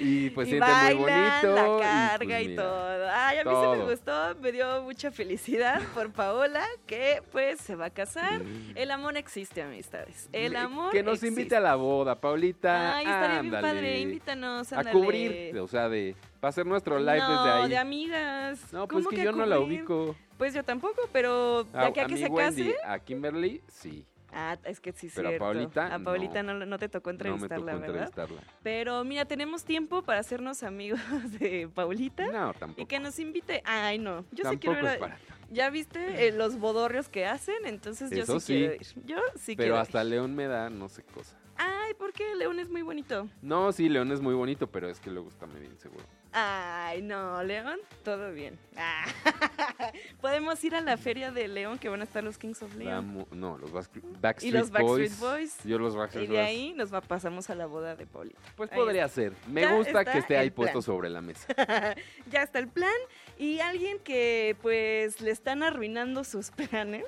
[0.00, 1.54] y pues y siente muy bonito.
[1.54, 3.08] la y, carga pues, y, mira, todo.
[3.10, 7.74] Ay, a mí se me gustó, me dio mucha felicidad por Paola, que pues se
[7.76, 8.40] va a casar.
[8.74, 10.28] El amor existe, amistades.
[10.32, 10.90] El amor Mm.
[10.92, 11.28] Que nos existe.
[11.40, 12.96] invite a la boda, Paulita.
[12.96, 13.68] Ay, estaría bien ándale.
[13.68, 14.98] padre, invítanos, A ándale.
[14.98, 17.68] cubrir, o sea, de va a ser nuestro live no, desde ahí.
[17.70, 18.72] de amigas.
[18.72, 20.14] No, pues ¿Cómo que yo no la ubico.
[20.36, 22.76] Pues yo tampoco, pero de A, aquí a, a que se Wendy, case.
[22.84, 24.06] a Kimberly, sí.
[24.32, 25.44] Ah, es que sí, Pero a cierto.
[25.46, 28.08] Paulita, A Paulita no, no te tocó No me entrevistarla, tocó ¿verdad?
[28.08, 28.42] entrevistarla.
[28.62, 31.00] Pero mira, tenemos tiempo para hacernos amigos
[31.40, 32.26] de Paulita.
[32.26, 32.82] No, tampoco.
[32.82, 33.62] Y que nos invite.
[33.64, 34.26] Ay, no.
[34.32, 35.16] Yo sí quiero ir es a-
[35.50, 37.54] ¿Ya viste eh, los bodorrios que hacen?
[37.64, 38.80] Entonces yo sí, quiero ir.
[39.06, 41.37] Yo sí Pero quiero hasta León me da no sé cosa.
[41.58, 42.34] Ay, ¿por qué?
[42.36, 43.28] León es muy bonito.
[43.42, 46.04] No, sí, León es muy bonito, pero es que luego está medio inseguro.
[46.32, 48.58] Ay, no, León, todo bien.
[48.76, 49.04] Ah.
[50.20, 53.26] Podemos ir a la feria de León que van a estar los Kings of León.
[53.32, 55.20] no, los Backstreet, Backstreet Y los Backstreet Boys.
[55.20, 55.56] Boys.
[55.64, 56.46] Yo los Y Backstreet de Boys.
[56.46, 58.38] ahí nos va, pasamos a la boda de Paulita.
[58.56, 59.14] Pues Ahí podría está.
[59.14, 59.32] ser.
[59.48, 61.46] Me Ya gusta que esté ahí puesto sobre la mesa.
[62.30, 62.92] ya está el plan.
[63.38, 67.06] Y alguien que pues le están arruinando sus planes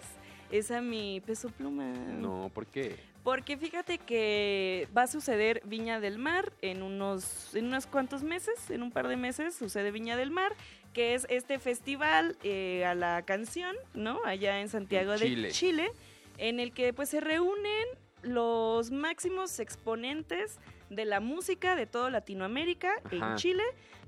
[0.51, 1.85] es a mi peso pluma.
[1.93, 2.97] No, ¿por qué?
[3.23, 8.71] Porque fíjate que va a suceder Viña del Mar en unos, en unos cuantos meses,
[8.71, 10.55] en un par de meses sucede Viña del Mar,
[10.95, 14.21] que es este festival eh, a la canción, ¿no?
[14.25, 15.49] Allá en Santiago Chile.
[15.49, 15.93] de Chile,
[16.39, 17.87] en el que pues se reúnen
[18.23, 23.37] los máximos exponentes de la música de toda Latinoamérica en.
[23.37, 23.63] Chile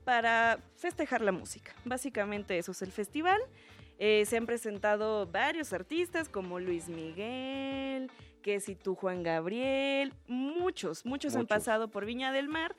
[0.04, 1.74] para festejar la música.
[1.84, 3.40] Básicamente eso es el festival.
[3.98, 8.10] Eh, se han presentado varios artistas como Luis Miguel,
[8.42, 12.74] que si tú Juan Gabriel, muchos, muchos han pasado por Viña del Mar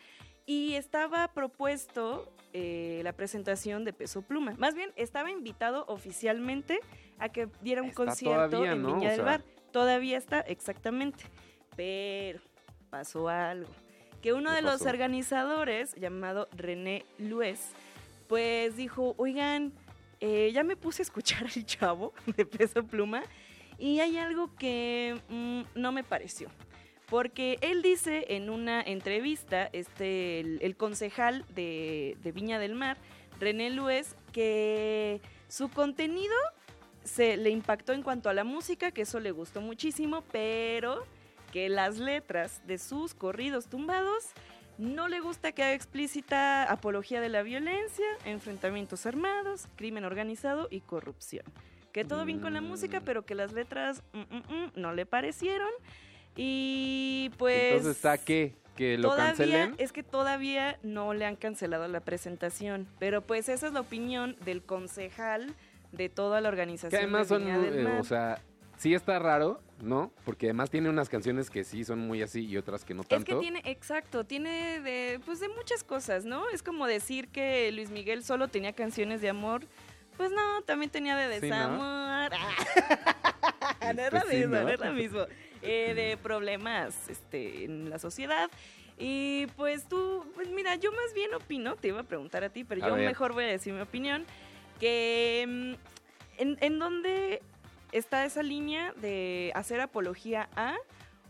[0.46, 4.54] y estaba propuesto eh, la presentación de Peso Pluma.
[4.58, 6.80] Más bien, estaba invitado oficialmente
[7.18, 8.96] a que diera un Está concierto todavía, en ¿no?
[8.96, 9.26] Viña O del sea.
[9.26, 9.44] Mar.
[9.72, 11.24] Todavía está, exactamente.
[11.76, 12.42] Pero
[12.90, 13.70] pasó algo.
[14.22, 17.72] Que uno ¿Qué de los organizadores, llamado René Luez,
[18.28, 19.74] pues dijo, oigan,
[20.26, 23.24] eh, ya me puse a escuchar al chavo de Peso Pluma
[23.78, 26.48] y hay algo que mm, no me pareció.
[27.08, 32.98] Porque él dice en una entrevista, este, el, concejal de, de Viña del Mar,
[33.38, 36.34] René Luez, que su contenido
[37.04, 41.04] se le impactó en cuanto a la música, que eso le gustó muchísimo, pero
[41.52, 44.30] que las letras de sus corridos tumbados
[44.78, 50.82] no le gusta que haga explícita apología de la violencia, enfrentamientos armados, crimen organizado y
[50.82, 51.46] corrupción.
[51.92, 55.06] Que todo bien con la música, pero que las letras mm, mm, mm, no le
[55.06, 55.70] parecieron.
[56.36, 57.74] Y pues...
[57.74, 58.56] Entonces está qué?
[58.76, 59.76] Que lo Todavía, cancelen.
[59.78, 64.36] es que todavía no le han cancelado la presentación, pero pues esa es la opinión
[64.44, 65.54] del concejal
[65.92, 66.90] de toda la organización.
[66.90, 68.42] Que además de son, eh, o sea,
[68.84, 70.12] sí está raro, ¿no?
[70.26, 73.08] Porque además tiene unas canciones que sí son muy así y otras que no Es
[73.08, 73.26] tanto.
[73.26, 76.50] que tiene, exacto, tiene de, pues de muchas cosas, ¿no?
[76.50, 79.62] Es como decir que Luis Miguel solo tenía canciones de amor.
[80.18, 81.56] Pues no, también tenía de Sí, ¿no?
[81.56, 82.32] desamor.
[83.96, 84.64] no es lo mismo, ¿no?
[84.64, 85.20] no es lo mismo.
[85.62, 88.52] Eh, de problemas este, en la sociedad.
[89.00, 92.66] Y pues tú, pues mira, yo más bien opino, te iba a preguntar a ti,
[92.66, 93.08] pero A yo ver.
[93.08, 94.26] mejor voy a decir mi opinión,
[94.82, 97.42] que mm, en, en dónde
[97.94, 100.76] está esa línea de hacer apología a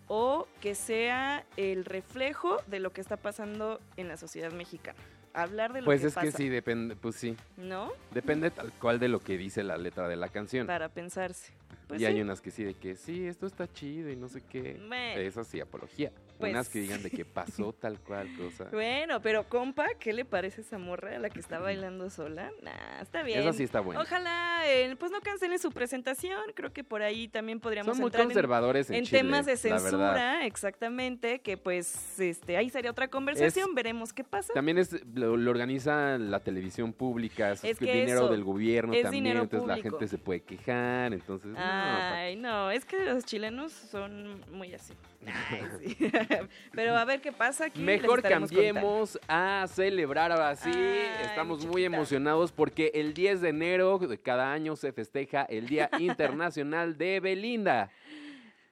[0.08, 4.98] o que sea el reflejo de lo que está pasando en la sociedad mexicana.
[5.34, 6.28] Hablar de lo Pues que es pasa.
[6.28, 7.36] que sí, depende, pues sí.
[7.58, 7.92] ¿No?
[8.12, 10.68] Depende tal cual de lo que dice la letra de la canción.
[10.68, 11.54] Para pensarse.
[11.88, 12.22] Pues y hay sí.
[12.22, 14.80] unas que sí, de que sí, esto está chido y no sé qué.
[14.88, 15.22] Bueno.
[15.22, 16.12] Eso sí, apología.
[16.40, 18.66] Pues- Unas que digan de que pasó tal cual cosa.
[18.72, 22.52] Bueno, pero compa, ¿qué le parece esa morra a la que está bailando sola?
[22.62, 23.40] Nah, está bien.
[23.40, 24.02] Esa sí está buena.
[24.02, 26.40] Ojalá, eh, pues no cancelen su presentación.
[26.56, 29.46] Creo que por ahí también podríamos Son muy entrar en- conservadores en en, Chile, temas
[29.46, 31.40] de la censura, exactamente.
[31.40, 33.74] Que pues, este, ahí sería otra conversación.
[33.76, 34.54] Veremos qué pasa.
[34.54, 38.94] También es lo, lo organiza la televisión pública, es, Es que dinero eso, del gobierno
[38.94, 39.98] es también, entonces la público.
[39.98, 44.94] gente se puede quejar, entonces no, Ay, no, es que los chilenos son muy así.
[46.74, 47.82] Pero a ver qué pasa aquí.
[47.82, 48.48] Mejor contando.
[48.48, 50.70] cambiemos a celebrar ahora sí.
[50.74, 55.68] Ay, Estamos muy emocionados porque el 10 de enero de cada año se festeja el
[55.68, 57.90] Día Internacional de Belinda.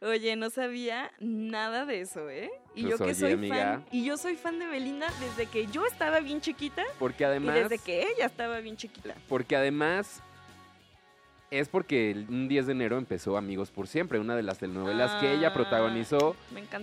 [0.04, 2.50] Oye, no sabía nada de eso, ¿eh?
[2.74, 3.56] Y Pues yo que oye, soy amiga.
[3.56, 7.56] fan, y yo soy fan de Belinda desde que yo estaba bien chiquita Porque además,
[7.56, 9.14] y desde que ella estaba bien chiquita.
[9.30, 10.24] porque además
[11.52, 15.12] es porque el un 10 de enero empezó Amigos por Siempre, una de las telenovelas
[15.22, 16.36] que ella Ah, protagonizó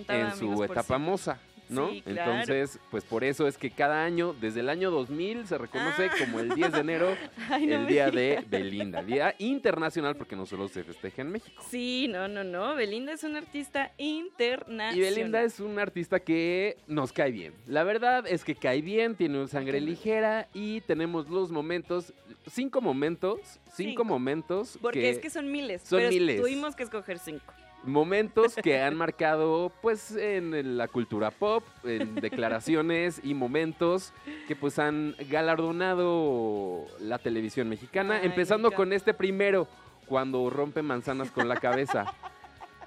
[0.07, 1.39] en su etapa moza.
[1.69, 1.89] ¿No?
[1.89, 2.31] Sí, claro.
[2.31, 6.39] Entonces, pues por eso es que cada año, desde el año 2000, se reconoce como
[6.39, 7.15] el 10 de enero,
[7.49, 8.43] Ay, no el Día de.
[8.49, 11.63] Belinda, Día Internacional, porque no solo se festeja en México.
[11.69, 12.75] Sí, no, no, no.
[12.75, 14.97] Belinda es una artista internacional.
[14.97, 17.53] Y Belinda es un artista que nos cae bien.
[17.67, 22.13] La verdad es que cae bien, tiene una sangre ligera y tenemos los momentos,
[22.49, 23.39] cinco momentos,
[23.73, 24.03] cinco, Cinco.
[24.03, 24.77] momentos.
[24.81, 25.81] Porque es que son miles.
[25.83, 26.41] Son pero miles.
[26.41, 27.53] Tuvimos que escoger cinco.
[27.89, 34.13] Momentos que han marcado pues en la cultura pop, en declaraciones y momentos
[34.47, 39.67] que pues han galardonado la televisión mexicana, Ay, empezando con este primero,
[40.05, 42.05] cuando rompe manzanas con la cabeza.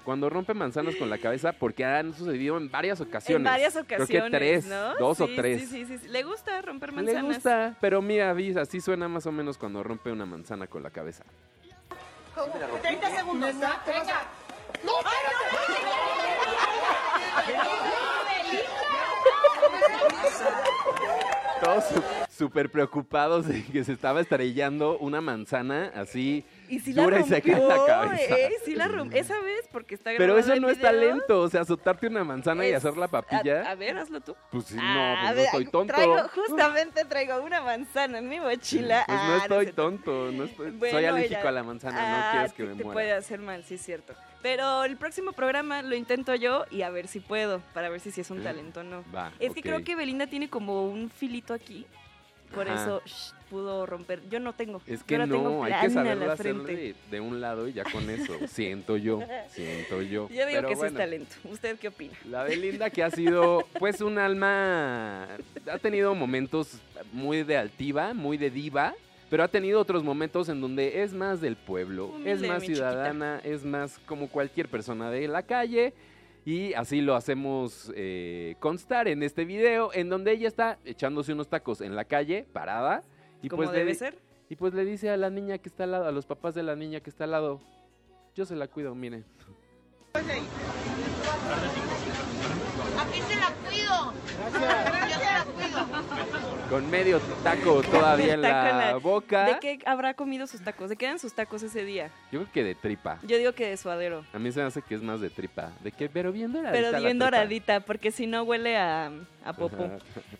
[0.03, 3.37] Cuando rompe manzanas con la cabeza, porque han sucedido en varias ocasiones.
[3.37, 4.07] En varias ocasiones.
[4.09, 4.95] Creo que tres, ¿no?
[4.95, 5.61] dos o tres.
[5.61, 6.07] Sí, sí, sí, sí.
[6.09, 7.35] Le gusta romper Le manzanas.
[7.35, 11.23] gusta, pero mira, así suena más o menos cuando rompe una manzana con la cabeza.
[12.81, 13.53] 30 segundos.
[13.53, 14.42] Venga.
[14.83, 14.93] No,
[21.63, 22.03] Todos su-
[22.43, 27.23] súper preocupados de que se estaba estrellando una manzana así Y sí la dura y
[27.23, 28.35] seca en la rompió, cabeza.
[28.37, 29.19] eh, sí la rompió.
[29.19, 30.91] Esa vez, porque está Pero grabado eso el no es video.
[30.91, 33.69] talento, o sea, azotarte una manzana y Es- hacer la papilla.
[33.69, 34.35] a ver, hazlo tú.
[34.51, 35.93] Pues sí, Ah, no, a pues no estoy tonto.
[35.93, 39.03] Traigo, justamente traigo una manzana en mi mochila.
[39.05, 39.81] Pues Ah, no es estoy cierto.
[39.83, 42.69] tonto, no estoy, soy Bueno, alérgico ella- a la manzana, Ah, no quieres que te-
[42.69, 42.93] me te muera.
[42.93, 44.13] puede hacer mal, sí es cierto.
[44.41, 48.11] Pero el próximo programa lo intento yo y a ver si puedo, para ver si
[48.11, 49.03] sí es un Eh, talento o no.
[49.13, 51.85] va, es que creo que Belinda tiene como un filito aquí,
[52.53, 52.81] por Ajá.
[52.83, 54.19] eso shh, pudo romper.
[54.31, 54.81] Yo no tengo.
[54.87, 57.83] Es que la tengo no, hay que saberlo hacer de, de un lado y ya
[57.83, 58.33] con eso.
[58.47, 60.27] siento yo, siento yo.
[60.29, 61.35] Yo digo Pero que sí es talento.
[61.43, 62.13] ¿Usted qué opina?
[62.27, 65.27] La Belinda que ha sido pues un alma,
[65.71, 66.79] ha tenido momentos
[67.11, 68.95] muy de altiva, muy de diva,
[69.29, 73.63] pero ha tenido otros momentos en donde es más del pueblo, es más ciudadana, es
[73.63, 75.93] más como cualquier persona de la calle.
[76.45, 81.47] Y así lo hacemos eh, constar en este video, en donde ella está echándose unos
[81.47, 83.03] tacos en la calle, parada.
[83.43, 84.17] Y Como pues le debe di- ser.
[84.49, 86.63] Y pues le dice a la niña que está al lado, a los papás de
[86.63, 87.61] la niña que está al lado,
[88.35, 89.23] yo se la cuido, miren.
[92.99, 94.13] Aquí se la cuido.
[94.13, 95.87] Yo se la cuido.
[96.69, 99.45] Con medio taco todavía en la boca.
[99.45, 100.89] ¿De qué habrá comido sus tacos?
[100.89, 102.09] ¿De qué eran sus tacos ese día?
[102.31, 103.19] Yo creo que de tripa.
[103.23, 104.25] Yo digo que de suadero.
[104.33, 105.71] A mí se me hace que es más de tripa.
[105.81, 106.09] ¿De qué?
[106.09, 109.11] Pero bien doradita Pero bien doradita, porque si no huele a,
[109.45, 109.89] a popó.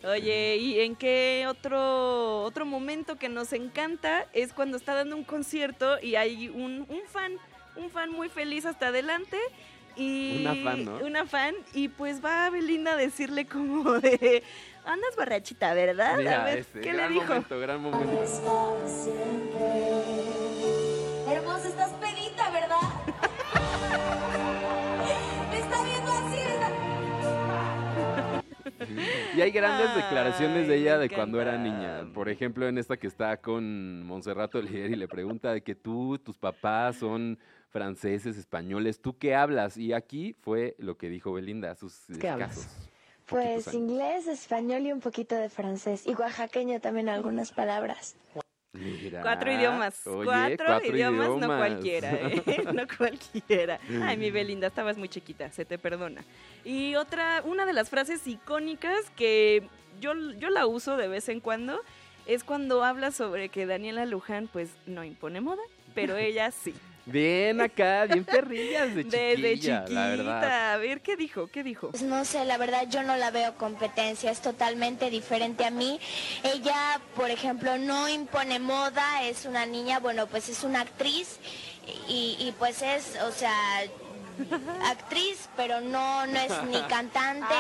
[0.04, 5.24] Oye, ¿y en qué otro, otro momento que nos encanta es cuando está dando un
[5.24, 7.34] concierto y hay un, un fan,
[7.76, 9.38] un fan muy feliz hasta adelante?
[9.96, 10.98] Y Una fan, ¿no?
[11.06, 14.44] Una fan, y pues va Belinda a decirle como de,
[14.86, 16.18] andas borrachita, ¿verdad?
[16.18, 17.26] Mira, a ver, ese, ¿qué le gran dijo?
[17.28, 18.24] momento, gran momento.
[21.30, 22.78] Hermosa, estás pedita, ¿verdad?
[25.52, 26.38] Me está viendo así,
[29.36, 32.08] Y hay grandes Ay, declaraciones de ella de cuando era niña.
[32.14, 36.20] Por ejemplo, en esta que está con Monserrato Oliver y le pregunta de que tú,
[36.20, 37.38] tus papás son
[37.74, 39.76] franceses, españoles, ¿tú qué hablas?
[39.78, 42.90] Y aquí fue lo que dijo Belinda a sus ¿Qué hablas?
[43.26, 43.74] Pues años.
[43.74, 46.06] inglés, español y un poquito de francés.
[46.06, 48.16] Y oaxaqueño también algunas palabras.
[48.74, 50.06] Mira, Cuatro idiomas.
[50.08, 52.44] oye, cuatro, idiomas, no cualquiera, ¿eh?
[52.74, 53.80] no cualquiera.
[54.04, 56.24] Ay, mi Belinda, estabas muy chiquita, se te perdona.
[56.64, 59.68] Y otra, una de las frases icónicas que
[60.00, 61.82] yo, yo la uso de vez en cuando
[62.26, 65.62] es cuando habla sobre que Daniela Luján, pues, no impone moda,
[65.94, 66.74] pero ella sí.
[67.06, 69.86] Bien acá, bien perrillas de chiquilla, Desde chiquita.
[69.90, 70.74] la verdad.
[70.74, 71.48] A ver, ¿qué dijo?
[71.48, 71.92] ¿Qué dijo?
[71.92, 76.00] Pues no sé, la verdad yo no la veo competencia, es totalmente diferente a mí.
[76.44, 81.40] Ella, por ejemplo, no impone moda, es una niña, bueno, pues es una actriz
[82.08, 83.54] y, y pues es, o sea,
[84.86, 87.56] actriz, pero no, no es ni cantante,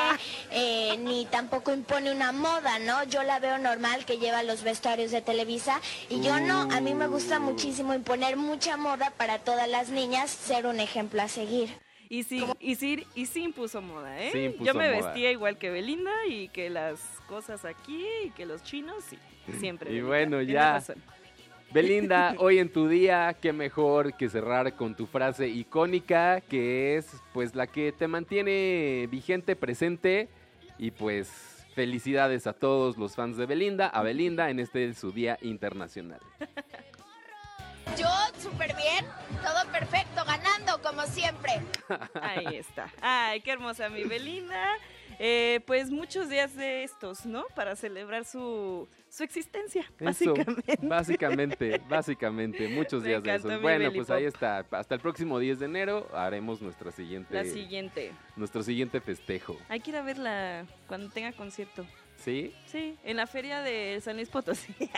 [0.51, 3.03] eh, ni tampoco impone una moda, ¿no?
[3.05, 6.93] Yo la veo normal que lleva los vestuarios de Televisa y yo no, a mí
[6.93, 11.69] me gusta muchísimo imponer mucha moda para todas las niñas, ser un ejemplo a seguir.
[12.09, 14.29] Y sí, y sí, y sí impuso moda, ¿eh?
[14.31, 15.07] Sí impuso Yo me moda.
[15.07, 19.17] vestía igual que Belinda y que las cosas aquí y que los chinos, sí,
[19.59, 19.89] siempre.
[19.89, 20.73] Y Belinda, bueno, ya.
[20.73, 21.01] razón.
[21.73, 27.07] Belinda, hoy en tu día, qué mejor que cerrar con tu frase icónica, que es
[27.33, 30.29] pues la que te mantiene vigente, presente
[30.77, 35.39] y pues felicidades a todos los fans de Belinda, a Belinda en este su día
[35.41, 36.19] internacional.
[37.97, 38.07] Yo
[38.39, 39.05] súper bien,
[39.43, 41.53] todo perfecto, ganando como siempre.
[42.21, 42.91] Ahí está.
[43.01, 44.77] Ay, qué hermosa mi Belinda.
[45.25, 47.45] Eh, pues muchos días de estos, ¿no?
[47.55, 50.77] Para celebrar su, su existencia, Eso, básicamente.
[50.81, 53.61] básicamente, básicamente, muchos Me días de esos.
[53.61, 54.17] Bueno, pues Pop.
[54.17, 54.65] ahí está.
[54.71, 58.11] Hasta el próximo 10 de enero haremos nuestra siguiente, La siguiente.
[58.35, 59.55] nuestro siguiente festejo.
[59.69, 61.85] Hay que ir a verla cuando tenga concierto.
[62.17, 62.53] ¿Sí?
[62.65, 64.73] Sí, en la feria de San Luis Potosí.
[64.77, 64.89] ¿Qué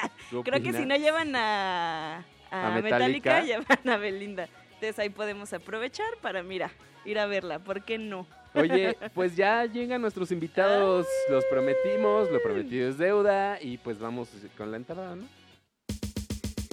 [0.43, 3.41] Creo que si no llevan a, a, ¿A Metallica, Metallica?
[3.45, 4.49] llevan a Belinda.
[4.73, 6.71] Entonces ahí podemos aprovechar para, mira,
[7.05, 7.59] ir a verla.
[7.59, 8.25] ¿Por qué no?
[8.55, 14.29] Oye, pues ya llegan nuestros invitados, los prometimos, lo prometido es deuda y pues vamos
[14.57, 15.27] con la entrada, ¿no?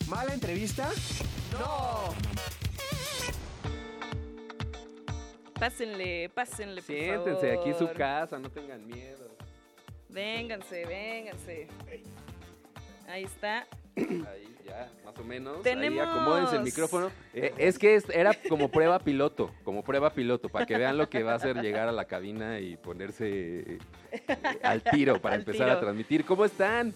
[0.08, 0.88] ¿Mala entrevista?
[1.52, 2.14] ¡No!
[5.54, 7.98] Pásenle, pásenle, por Siéntense, aquí es su favor.
[7.98, 9.30] casa, no tengan miedo.
[10.08, 11.68] Vénganse, vénganse.
[13.08, 13.66] Ahí está.
[13.96, 15.62] Ahí ya, más o menos.
[15.62, 17.10] Tenemos- Ahí acomódense el micrófono.
[17.34, 21.08] Eh, es que es- era como prueba piloto, como prueba piloto, para que vean lo
[21.10, 23.78] que va a hacer llegar a la cabina y ponerse eh,
[24.62, 25.78] al tiro para Al empezar tiro.
[25.78, 26.24] a transmitir.
[26.24, 26.94] ¿Cómo están?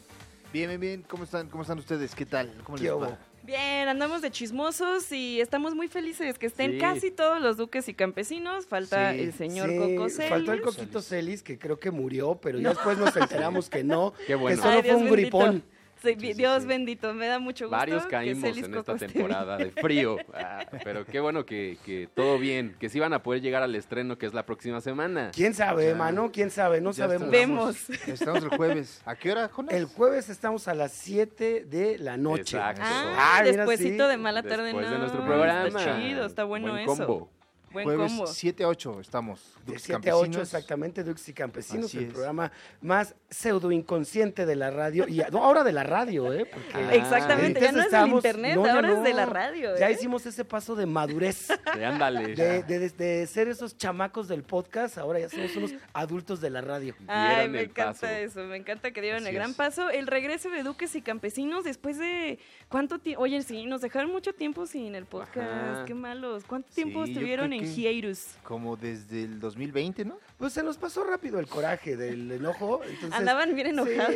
[0.52, 1.02] Bien, bien, bien.
[1.08, 1.48] ¿Cómo están?
[1.48, 2.14] ¿Cómo están ustedes?
[2.14, 2.52] ¿Qué tal?
[2.64, 3.18] ¿Cómo ¿Qué les va?
[3.42, 6.78] Bien, andamos de chismosos y estamos muy felices que estén Sí.
[6.78, 8.66] casi todos los duques y campesinos.
[8.66, 10.30] Falta Sí, el señor sí, Coco Celis.
[10.30, 14.14] Faltó el Coquito Celis, que creo que murió, pero ya después nos enteramos que no.
[14.26, 14.56] Qué bueno.
[14.56, 15.38] Que solo Ay, fue un bendito.
[15.38, 15.62] gripón.
[16.02, 17.76] Sí, Dios bendito, me da mucho gusto.
[17.76, 20.16] Varios caímos en esta temporada de frío.
[20.34, 23.74] Ah, pero qué bueno que, que todo bien, que sí van a poder llegar al
[23.74, 25.30] estreno que es la próxima semana.
[25.34, 25.94] ¿Quién sabe, Ya.
[25.94, 26.30] mano?
[26.32, 26.80] ¿Quién sabe?
[26.80, 27.30] No Ya sabemos.
[27.30, 27.90] Vemos.
[28.06, 29.02] Estamos el jueves.
[29.04, 29.74] ¿A qué hora, Jonas?
[29.74, 32.56] El jueves estamos a las 7 de la noche.
[32.56, 32.82] Exacto.
[32.84, 34.10] Ah, mira, despuésito sí.
[34.10, 34.64] de mala tarde.
[34.64, 35.98] Después de no, nuestro Está programa.
[36.00, 36.96] chido, está bueno Buen eso.
[37.06, 37.30] combo.
[37.72, 38.26] Buen jueves combo.
[38.26, 39.54] 7 a 8 estamos.
[39.66, 40.48] De Dux 7 a 8 Campesinos.
[40.48, 42.12] exactamente, Dux y Campesinos, Así el es.
[42.12, 42.50] programa
[42.80, 45.06] más pseudo inconsciente de la radio.
[45.08, 46.46] Y no, ahora de la radio, ¿eh?
[46.46, 49.76] Porque Ah, Exactamente, ya no es del internet, no, ahora es de la radio.
[49.78, 49.92] Ya ¿eh?
[49.92, 51.48] hicimos ese paso de madurez.
[51.76, 52.34] Sí, ándale.
[52.34, 56.60] De, de- de ser esos chamacos del podcast, ahora ya somos unos adultos de la
[56.62, 56.94] radio.
[57.08, 58.06] Ay, me encanta paso.
[58.06, 59.56] eso, me encanta que dieron Así el gran es.
[59.56, 59.90] paso.
[59.90, 62.38] El regreso de Duques y Campesinos después de
[62.68, 65.84] cuánto tiempo, oye, sí, nos dejaron mucho tiempo sin el podcast, Ajá.
[65.84, 66.44] qué malos.
[66.44, 68.26] ¿Cuánto tiempo Sí, estuvieron en hiatus?
[68.42, 70.18] Como desde el 2020, ¿no?
[70.38, 72.80] Pues se nos pasó rápido el coraje del enojo.
[72.84, 74.14] Entonces, Andaban bien enojados,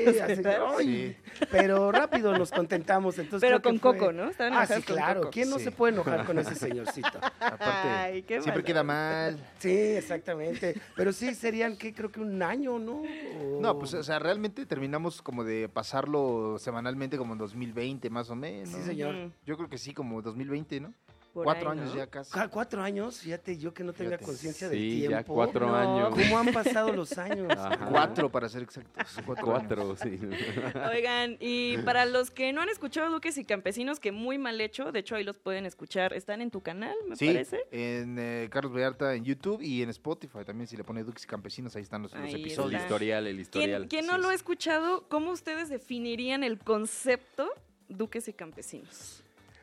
[1.50, 3.18] Pero rápido nos contentamos.
[3.18, 4.28] Entonces Pero con fue- Coco, ¿no?
[4.30, 5.20] Estaban Ah, sí, claro.
[5.20, 5.30] Coco.
[5.32, 5.64] ¿Quién no Sí.
[5.64, 7.08] se puede enojar con ese señorcito?
[7.40, 8.64] Aparte, Ay, qué siempre malo.
[8.64, 9.38] queda mal.
[9.58, 10.80] Sí, exactamente.
[10.96, 13.02] Pero sí serían, que creo que un año, ¿no?
[13.02, 18.30] O- No, pues, o sea, realmente terminamos como de pasarlo semanalmente como en 2020, más
[18.30, 18.68] o menos.
[18.70, 19.30] Sí, señor.
[19.46, 20.92] Yo creo que sí, como 2020, ¿no?
[21.32, 21.96] Por Cuatro ahí, años ¿no?
[21.96, 22.32] ya casi.
[22.32, 25.10] Cu- Cuatro años, fíjate, yo que no tenga conciencia del Sí, tiempo.
[25.10, 25.74] ya cuatro No.
[25.76, 26.10] años.
[26.10, 27.46] ¿Cómo han pasado los años?
[27.56, 27.86] Ajá.
[27.88, 29.16] Cuatro, para ser exactos.
[29.44, 29.94] Cuatro.
[29.96, 30.18] sí.
[30.92, 34.90] Oigan, y para los que no han escuchado Duques y Campesinos, que muy mal hecho,
[34.92, 37.60] de hecho ahí los pueden escuchar, están en tu canal, me Sí, parece.
[37.70, 41.26] en eh, Carlos Vallarta en YouTube y en Spotify también, si le pone Dux y
[41.26, 42.72] Campesinos, ahí están los, Ahí El episodios.
[42.82, 42.86] está.
[42.94, 43.86] historial, el historial.
[43.88, 44.40] ¿Quién, quién no Así lo ha es.
[44.40, 45.06] escuchado?
[45.08, 47.48] ¿Cómo ustedes definirían el concepto
[47.88, 49.22] Duques y Campesinos?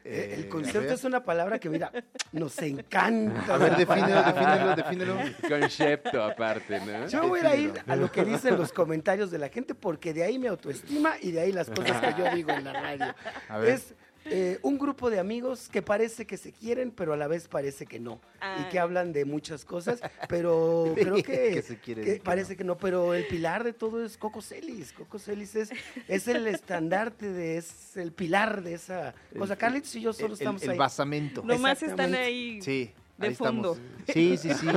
[0.09, 1.91] Eh, El Eh, concepto es una palabra que, mira,
[2.31, 3.55] nos encanta.
[3.55, 5.17] A ver, defínelo, defínelo, defínelo.
[5.49, 7.07] Concepto aparte, ¿no?
[7.07, 10.23] Yo voy a ir a lo que dicen los comentarios de la gente porque de
[10.23, 13.15] ahí mi autoestima y de ahí las cosas que yo digo en la radio.
[13.49, 13.73] A ver.
[13.73, 13.93] Es
[14.29, 17.85] eh, un grupo de amigos que parece que se quieren, pero a la vez parece
[17.85, 18.19] que no.
[18.59, 18.83] Y que Ah.
[18.83, 19.99] hablan de muchas cosas,
[20.29, 22.77] pero creo que, Que se quieren que y que parece que no.
[22.77, 24.93] Pero el pilar de todo es Coco Celis.
[24.93, 25.69] Coco Celis es,
[26.07, 29.55] es el estandarte, de, es el pilar de esa cosa.
[29.55, 30.77] Carlitos y yo solo El, estamos el ahí.
[30.77, 31.43] basamento.
[31.43, 32.61] Nomás están ahí.
[32.61, 33.77] Sí, de ahí estamos.
[33.77, 33.87] fondo.
[34.13, 34.67] Sí, sí, sí.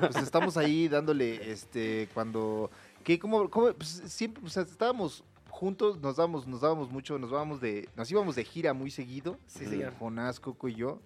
[0.00, 2.70] Pues estamos ahí dándole, este, cuando,
[3.02, 5.24] que como, como, pues siempre, o sea, estábamos
[5.58, 9.36] juntos, nos dábamos, nos dábamos mucho, nos vábamos de, nos íbamos de gira muy seguido.
[9.48, 9.92] Sí, señor.
[9.98, 11.00] Jonás, Coco y yo.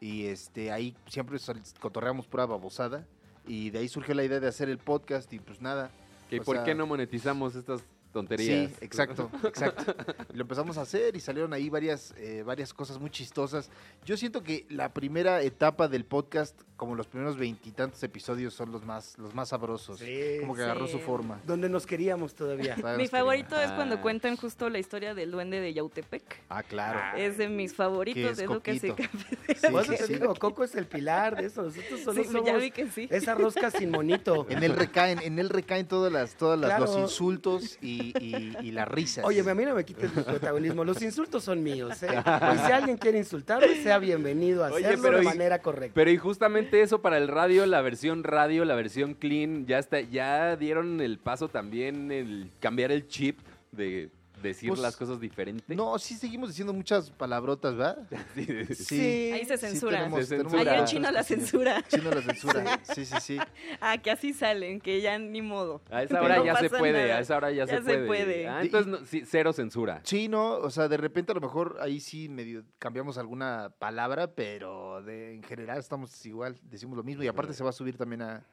[0.00, 1.36] Y este, ahí siempre
[1.80, 3.04] cotorreamos pura babosada.
[3.44, 5.90] Y de ahí surgió la idea de hacer el podcast y pues nada.
[6.30, 7.82] ¿Que o ¿Por sea, qué no monetizamos estas
[8.12, 8.70] tonterías?
[8.70, 9.96] Sí, exacto, exacto.
[10.32, 13.68] Y lo empezamos a hacer y salieron ahí varias, eh, varias cosas muy chistosas.
[14.04, 18.84] Yo siento que la primera etapa del podcast, como los primeros veintitantos episodios, son los
[18.86, 19.98] más, los más sabrosos.
[19.98, 21.40] Sí, como que agarró su forma.
[21.44, 22.76] Donde nos queríamos todavía.
[22.76, 23.70] Todavía Mi favorito queríamos.
[23.72, 24.00] es cuando Ah.
[24.00, 26.22] cuentan justo la historia del duende de Yautepec.
[26.48, 27.00] Ah, claro.
[27.18, 28.94] Es de mis favoritos es y Coquito.
[28.96, 29.86] Campesinos.
[29.86, 30.12] Sí, sí, te sí.
[30.14, 31.62] digo, Coco es el pilar de eso.
[31.64, 33.08] Nosotros solo Sí, somos ya vi que sí.
[33.10, 34.46] esa rosca sin monito.
[34.48, 38.70] En él recaen, en él recaen todas las, todas las, los insultos y, y, y
[38.70, 39.24] las risas.
[39.24, 40.84] Oye, a mí no me quites mi protagonismo.
[40.84, 42.00] Los insultos son míos.
[42.04, 42.08] ¿eh?
[42.54, 45.94] Y si alguien quiere insultarme, sea bienvenido a Oye, hacerlo pero de y- manera correcta.
[45.94, 50.00] Pero y justamente eso para el radio, la versión radio, la versión clean, ya está,
[50.00, 53.38] ya dieron el paso también el cambiar el chip
[53.72, 54.10] de
[54.42, 55.74] decir Pues, las cosas diferente.
[55.74, 57.98] No, sí seguimos diciendo muchas palabrotas, ¿verdad?
[58.34, 58.74] Sí.
[58.74, 59.30] Sí.
[59.32, 59.98] Ahí se sí censura.
[59.98, 60.72] tenemos- Se tenemos censura.
[60.72, 61.84] Ahí en China la censura.
[61.88, 62.80] Chino la censura.
[62.94, 63.38] Sí, sí, sí.
[63.80, 65.82] Ah, que así salen, que ya ni modo.
[65.90, 67.16] A esa hora no ya se puede, nada.
[67.16, 68.48] a esa hora ya, se puede.
[68.48, 70.00] Ah, entonces no- sí, cero censura.
[70.04, 74.34] Sí, no, o sea, de repente a lo mejor ahí sí medio cambiamos alguna palabra,
[74.34, 77.96] pero de, en general estamos igual, decimos lo mismo y aparte se va a subir
[77.96, 78.44] también a,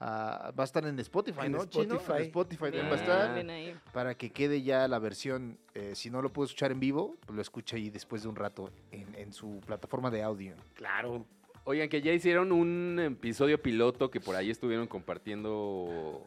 [0.00, 1.62] a- va a estar en Spotify, En ¿no?
[1.62, 2.12] Spotify.
[2.16, 3.74] En Spotify Bien, va a estar bien ahí.
[3.92, 7.36] para que quede ya la versión, eh, si no lo puedo escuchar en vivo, pues
[7.36, 10.54] lo escucha ahí después de un rato en, en su plataforma de audio.
[10.74, 11.24] Claro.
[11.66, 16.22] Oigan, que ya hicieron un episodio piloto que por ahí estuvieron compartiendo.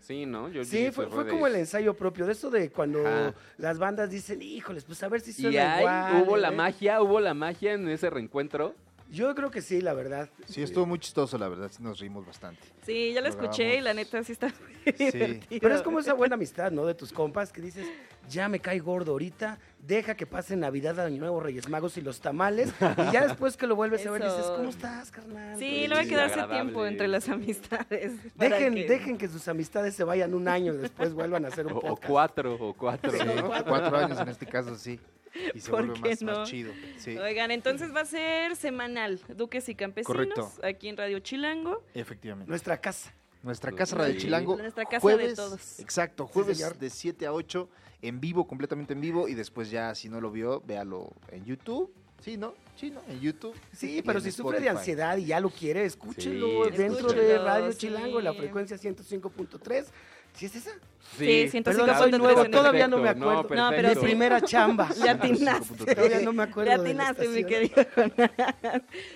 [0.00, 0.48] Sí, ¿no?
[0.50, 3.34] Yo Sí, fue, como el ensayo propio de eso de cuando Ajá.
[3.56, 6.22] las bandas dicen, híjoles, pues a ver si Y suena ahí igual.
[6.22, 6.56] hubo la ¿eh?".
[6.56, 8.74] magia, hubo la magia en ese reencuentro.
[9.10, 10.28] Yo creo que sí, la verdad.
[10.46, 12.60] Sí, estuvo muy chistoso, la verdad, sí nos reímos bastante.
[12.84, 15.40] Sí, ya la Lo escuché y la neta sí está muy divertido.
[15.60, 16.84] Pero es como esa buena amistad, ¿no?
[16.84, 17.86] De tus compas que dices,
[18.28, 22.20] ya me cae gordo ahorita, deja que pase Navidad, Año Nuevo, Reyes Magos y los
[22.20, 22.70] tamales,
[23.08, 24.44] y ya después que lo vuelves a ver dices.
[24.54, 25.58] ¿cómo estás, carnal?
[25.58, 26.62] Sí, no hay que darse agradable.
[26.64, 28.12] tiempo entre las amistades.
[28.36, 31.66] Dejen, que- dejen que sus amistades se vayan un año y después vuelvan a hacer
[31.66, 33.10] un O, o cuatro, o cuatro.
[33.10, 33.48] Sí, ¿no?
[33.66, 35.00] cuatro años en este caso, sí.
[35.54, 36.32] Y se ¿Por vuelve qué más, no?
[36.38, 36.72] más chido.
[36.98, 40.52] Sí, Oigan, entonces va a ser semanal, Duques y Campesinos, Correcto.
[40.62, 41.82] aquí en Radio Chilango.
[41.94, 42.48] efectivamente.
[42.48, 43.12] Nuestra casa.
[43.42, 44.20] Nuestra casa Radio sí.
[44.22, 44.56] Chilango.
[44.56, 45.78] Nuestra casa de jueves, todos.
[45.80, 47.68] Exacto, jueves de 7 a 8
[48.02, 49.28] en vivo, completamente en vivo.
[49.28, 51.92] Y después ya, si no lo vio, véalo en YouTube.
[52.20, 52.54] Sí, ¿no?
[52.74, 53.00] Sí, ¿no?
[53.08, 53.54] En YouTube.
[53.72, 57.70] Sí, pero si sufre de ansiedad y ya lo quiere, escúchelo Sí, dentro de Radio
[57.72, 57.78] sí.
[57.78, 59.86] Chilango, la frecuencia 105.3.
[60.38, 60.70] ¿Sí es esa?
[61.16, 63.54] Sí, Sí, 105.3 Perdón, soy nuevo, todavía no me no, acuerdo.
[63.64, 64.00] No, pero Mi sí.
[64.02, 64.88] primera chamba.
[65.02, 65.84] Le atinaste.
[65.94, 67.74] Todavía no me acuerdo Le atinaste, mi querido.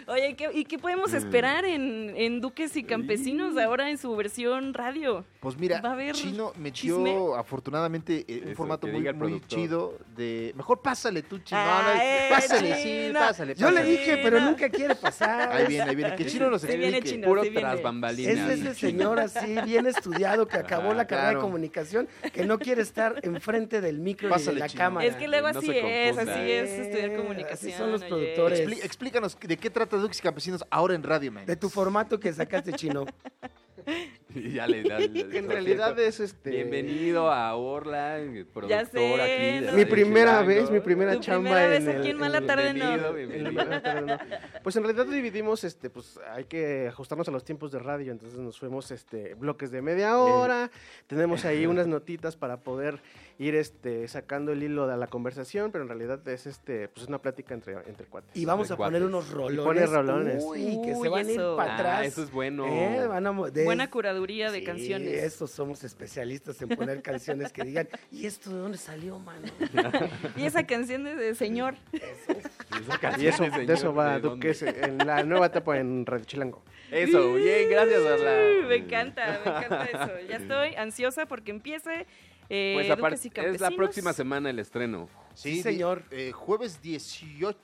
[0.07, 4.17] Oye, ¿y qué, y qué podemos esperar en, en Duques y Campesinos ahora en su
[4.17, 5.25] versión radio?
[5.41, 7.17] Pues mira, ¿Va a haber Chino metió chisme?
[7.37, 10.53] afortunadamente eh, un Eso, formato muy, muy chido de...
[10.57, 11.61] Mejor pásale tú, Chino.
[11.63, 13.55] Ah, No, no, eh, pásale, sí, pásale.
[13.55, 15.53] Yo le dije, pero nunca quiere pasar.
[15.53, 16.15] Ahí viene, ahí viene.
[16.17, 17.17] Que Chino nos Ahí viene explique.
[17.17, 17.27] Chino.
[17.29, 17.61] Puro sí viene.
[17.63, 18.49] tras Es bambalinas.
[18.49, 22.59] de ese señor así, bien estudiado, que acabó Ah, la carrera de comunicación, que no
[22.59, 24.79] quiere estar enfrente del micro y de la Chino.
[24.83, 25.07] cámara.
[25.07, 27.71] Es que luego No así es, así es estudiar comunicación.
[27.73, 28.09] así son los oye.
[28.11, 28.61] productores.
[28.61, 31.47] Expli- explícanos de qué trata Dux y Campesinos ahora en Radio Man.
[31.47, 33.07] De tu formato que sacaste, Chino.
[34.35, 36.51] Y ya le da el- En realidad es este.
[36.51, 38.19] Bienvenido a Orla,
[38.53, 39.21] productor sé,
[39.61, 39.67] aquí.
[39.67, 39.73] ¿no?
[39.73, 42.47] Mi primera vez, mi primera Tu chamba primera en vez aquí el- en Mala el-
[42.47, 42.79] Tarde No.
[42.89, 43.53] Bienvenido, en la bienvenido.
[43.53, 44.19] Mala Tarde No.
[44.63, 48.39] Pues en realidad dividimos, este, pues hay que ajustarnos a los tiempos de radio, entonces
[48.39, 50.71] nos fuimos este bloques de media hora,
[51.07, 53.01] tenemos ahí unas notitas para poder
[53.39, 57.09] ir este sacando el hilo de la conversación, pero en realidad es este, pues es
[57.09, 58.37] una plática entre, entre cuates.
[58.37, 59.65] Y vamos a poner unos rolones.
[59.65, 60.45] pone rolones.
[60.47, 62.07] Uy, que se van a ir para Ah, atrás.
[62.07, 62.67] eso es bueno.
[62.69, 63.91] Eh, van a mo- de- Buena
[64.23, 65.13] curaduría de Sí, canciones.
[65.25, 69.43] Estos somos especialistas en poner canciones que digan, ¿y esto de dónde salió, mano?
[70.37, 71.75] Y esa canción de, de señor.
[71.93, 74.21] Esa Y eso, señor, de eso va ¿de?
[74.21, 76.63] Duques en la nueva etapa en Radio Chilango.
[76.91, 78.69] Eso, bien, gracias, Orla.
[78.69, 80.29] Me encanta, me encanta eso.
[80.29, 82.07] Ya estoy ansiosa porque empiece
[82.49, 85.09] eh, Pues aparte, es la próxima semana el estreno.
[85.35, 86.05] Sí, Sí, señor.
[86.11, 87.59] eh, jueves 18,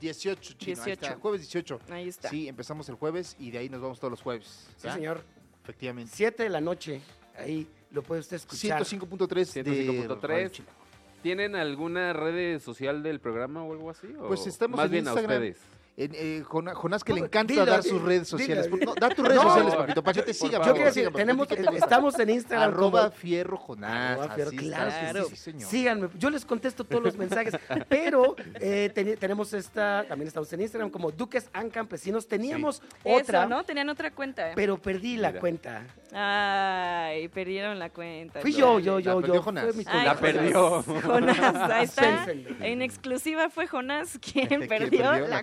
[0.00, 1.20] 18, chino, ahí está, 18.
[1.20, 1.80] jueves 18.
[1.90, 2.28] Ahí está.
[2.28, 4.68] Sí, empezamos el jueves y de ahí nos vamos todos los jueves.
[4.76, 5.24] Sí, señor.
[5.62, 6.12] Efectivamente.
[6.14, 7.00] Siete de la noche.
[7.36, 8.82] Ahí lo puede usted escuchar.
[8.82, 10.20] 105.3 de 105.3.
[10.22, 10.82] Radio Chilango.
[11.22, 14.08] ¿Tienen alguna red social del programa o algo así?
[14.18, 15.58] o Pues estamos Más en bien a ustedes.
[15.94, 18.70] Eh, Jonás que le No, encanta dilo, dar sus redes dilo, sociales.
[18.70, 20.52] di- No, da tus redes No, sociales, papito, para que te sigan.
[20.52, 24.18] Yo quiero que decir, tenemos, estamos en Instagram Arroba como- Fierro Jonás.
[24.18, 25.68] Arroba Fierro, así claro que Sí, señor.
[25.70, 27.54] Síganme, yo les contesto todos los mensajes,
[27.90, 28.90] pero eh,
[29.20, 32.26] tenemos esta, también estamos en Instagram como Duques and Campesinos.
[32.26, 33.62] Teníamos otra, Eso, ¿no?
[33.64, 34.52] Tenían otra cuenta.
[34.54, 35.40] pero perdí la Mira.
[35.40, 35.82] cuenta.
[36.14, 38.40] Ay, perdieron la cuenta.
[38.40, 39.42] Fui yo, yo, La yo, perdió yo.
[39.42, 39.64] Jonás.
[39.64, 40.04] Fue mi Ay, culpa.
[40.04, 40.82] La perdió.
[40.82, 42.26] Jonás, ahí está.
[42.60, 45.42] En exclusiva fue Jonás quien perdió, perdió la, la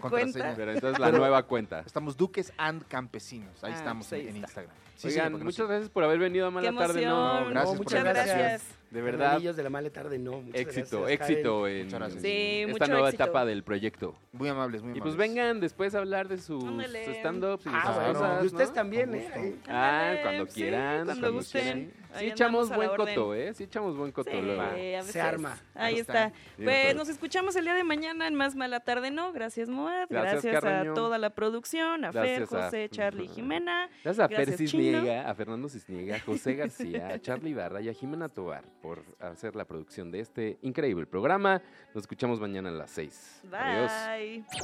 [0.56, 1.80] Pero entonces la Pero- nueva cuenta.
[1.82, 3.64] Estamos Duques and Campesinos.
[3.64, 4.48] Ahí Ah, estamos pues ahí en, en está.
[4.62, 4.76] Instagram.
[4.96, 7.04] Sí, Oigan, muchas gracias por haber venido a Qué Mala Tarde.
[7.04, 7.44] emoción.
[7.44, 8.79] No, gracias por Muchas la gracias.
[8.92, 10.42] De verdad, Hermanillos de la mala tarde, no.
[10.42, 11.76] muchas éxito, gracias, éxito Karen.
[11.78, 12.22] en Muchas gracias.
[12.22, 13.24] Sí, esta mucho nueva éxito.
[13.24, 14.16] etapa del proyecto.
[14.32, 15.16] Muy amables, muy Y amables.
[15.16, 18.48] pues vengan después a hablar de sus stand-ups y de Ah, sus bueno, cosas, y
[18.48, 18.76] ustedes ¿no?
[18.76, 19.56] también, ¿eh?
[19.68, 21.06] Ah, cuando sí, quieran.
[21.06, 21.62] cuando gusten.
[21.62, 22.00] quieran.
[22.18, 23.54] Sí echamos a buen coto, ¿eh?
[23.54, 24.60] Sí echamos buen coto Sí, luego.
[24.62, 25.12] a veces.
[25.12, 25.56] Se arma.
[25.76, 26.32] Ahí está.
[26.58, 29.32] Pues nos escuchamos el día de mañana en Más Mala Tarde, ¿no?
[29.32, 30.08] Gracias, Moad.
[30.10, 33.90] Gracias, Gracias, a toda la producción, a Fer, Gracias a- José, Charlie, Jimena.
[34.04, 34.58] Gracias a Fer.
[34.58, 39.04] Cisniega, a Fernando Cisniega, a José García, a Charlie Barra y a Jimena Tobar por
[39.20, 41.62] hacer la producción de este increíble programa.
[41.94, 43.42] Nos escuchamos mañana a las 6.
[43.44, 43.60] Bye.
[43.60, 43.92] Adiós.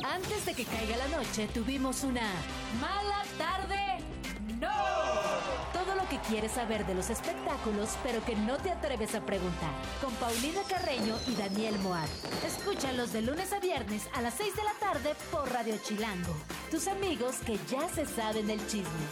[0.04, 2.30] Antes de que caiga la noche, tuvimos una
[2.82, 3.78] mala tarde.
[4.60, 4.70] ¡No!
[5.74, 9.72] Todo lo que quieres saber de los espectáculos, pero que no te atreves a preguntar.
[10.02, 12.10] Con Paulina Carreño y Daniel Moat.
[12.46, 16.34] Escúchalos de lunes a viernes a las 6 de la tarde por Radio Chilango.
[16.72, 19.06] Tus amigos que ya se saben el chisme.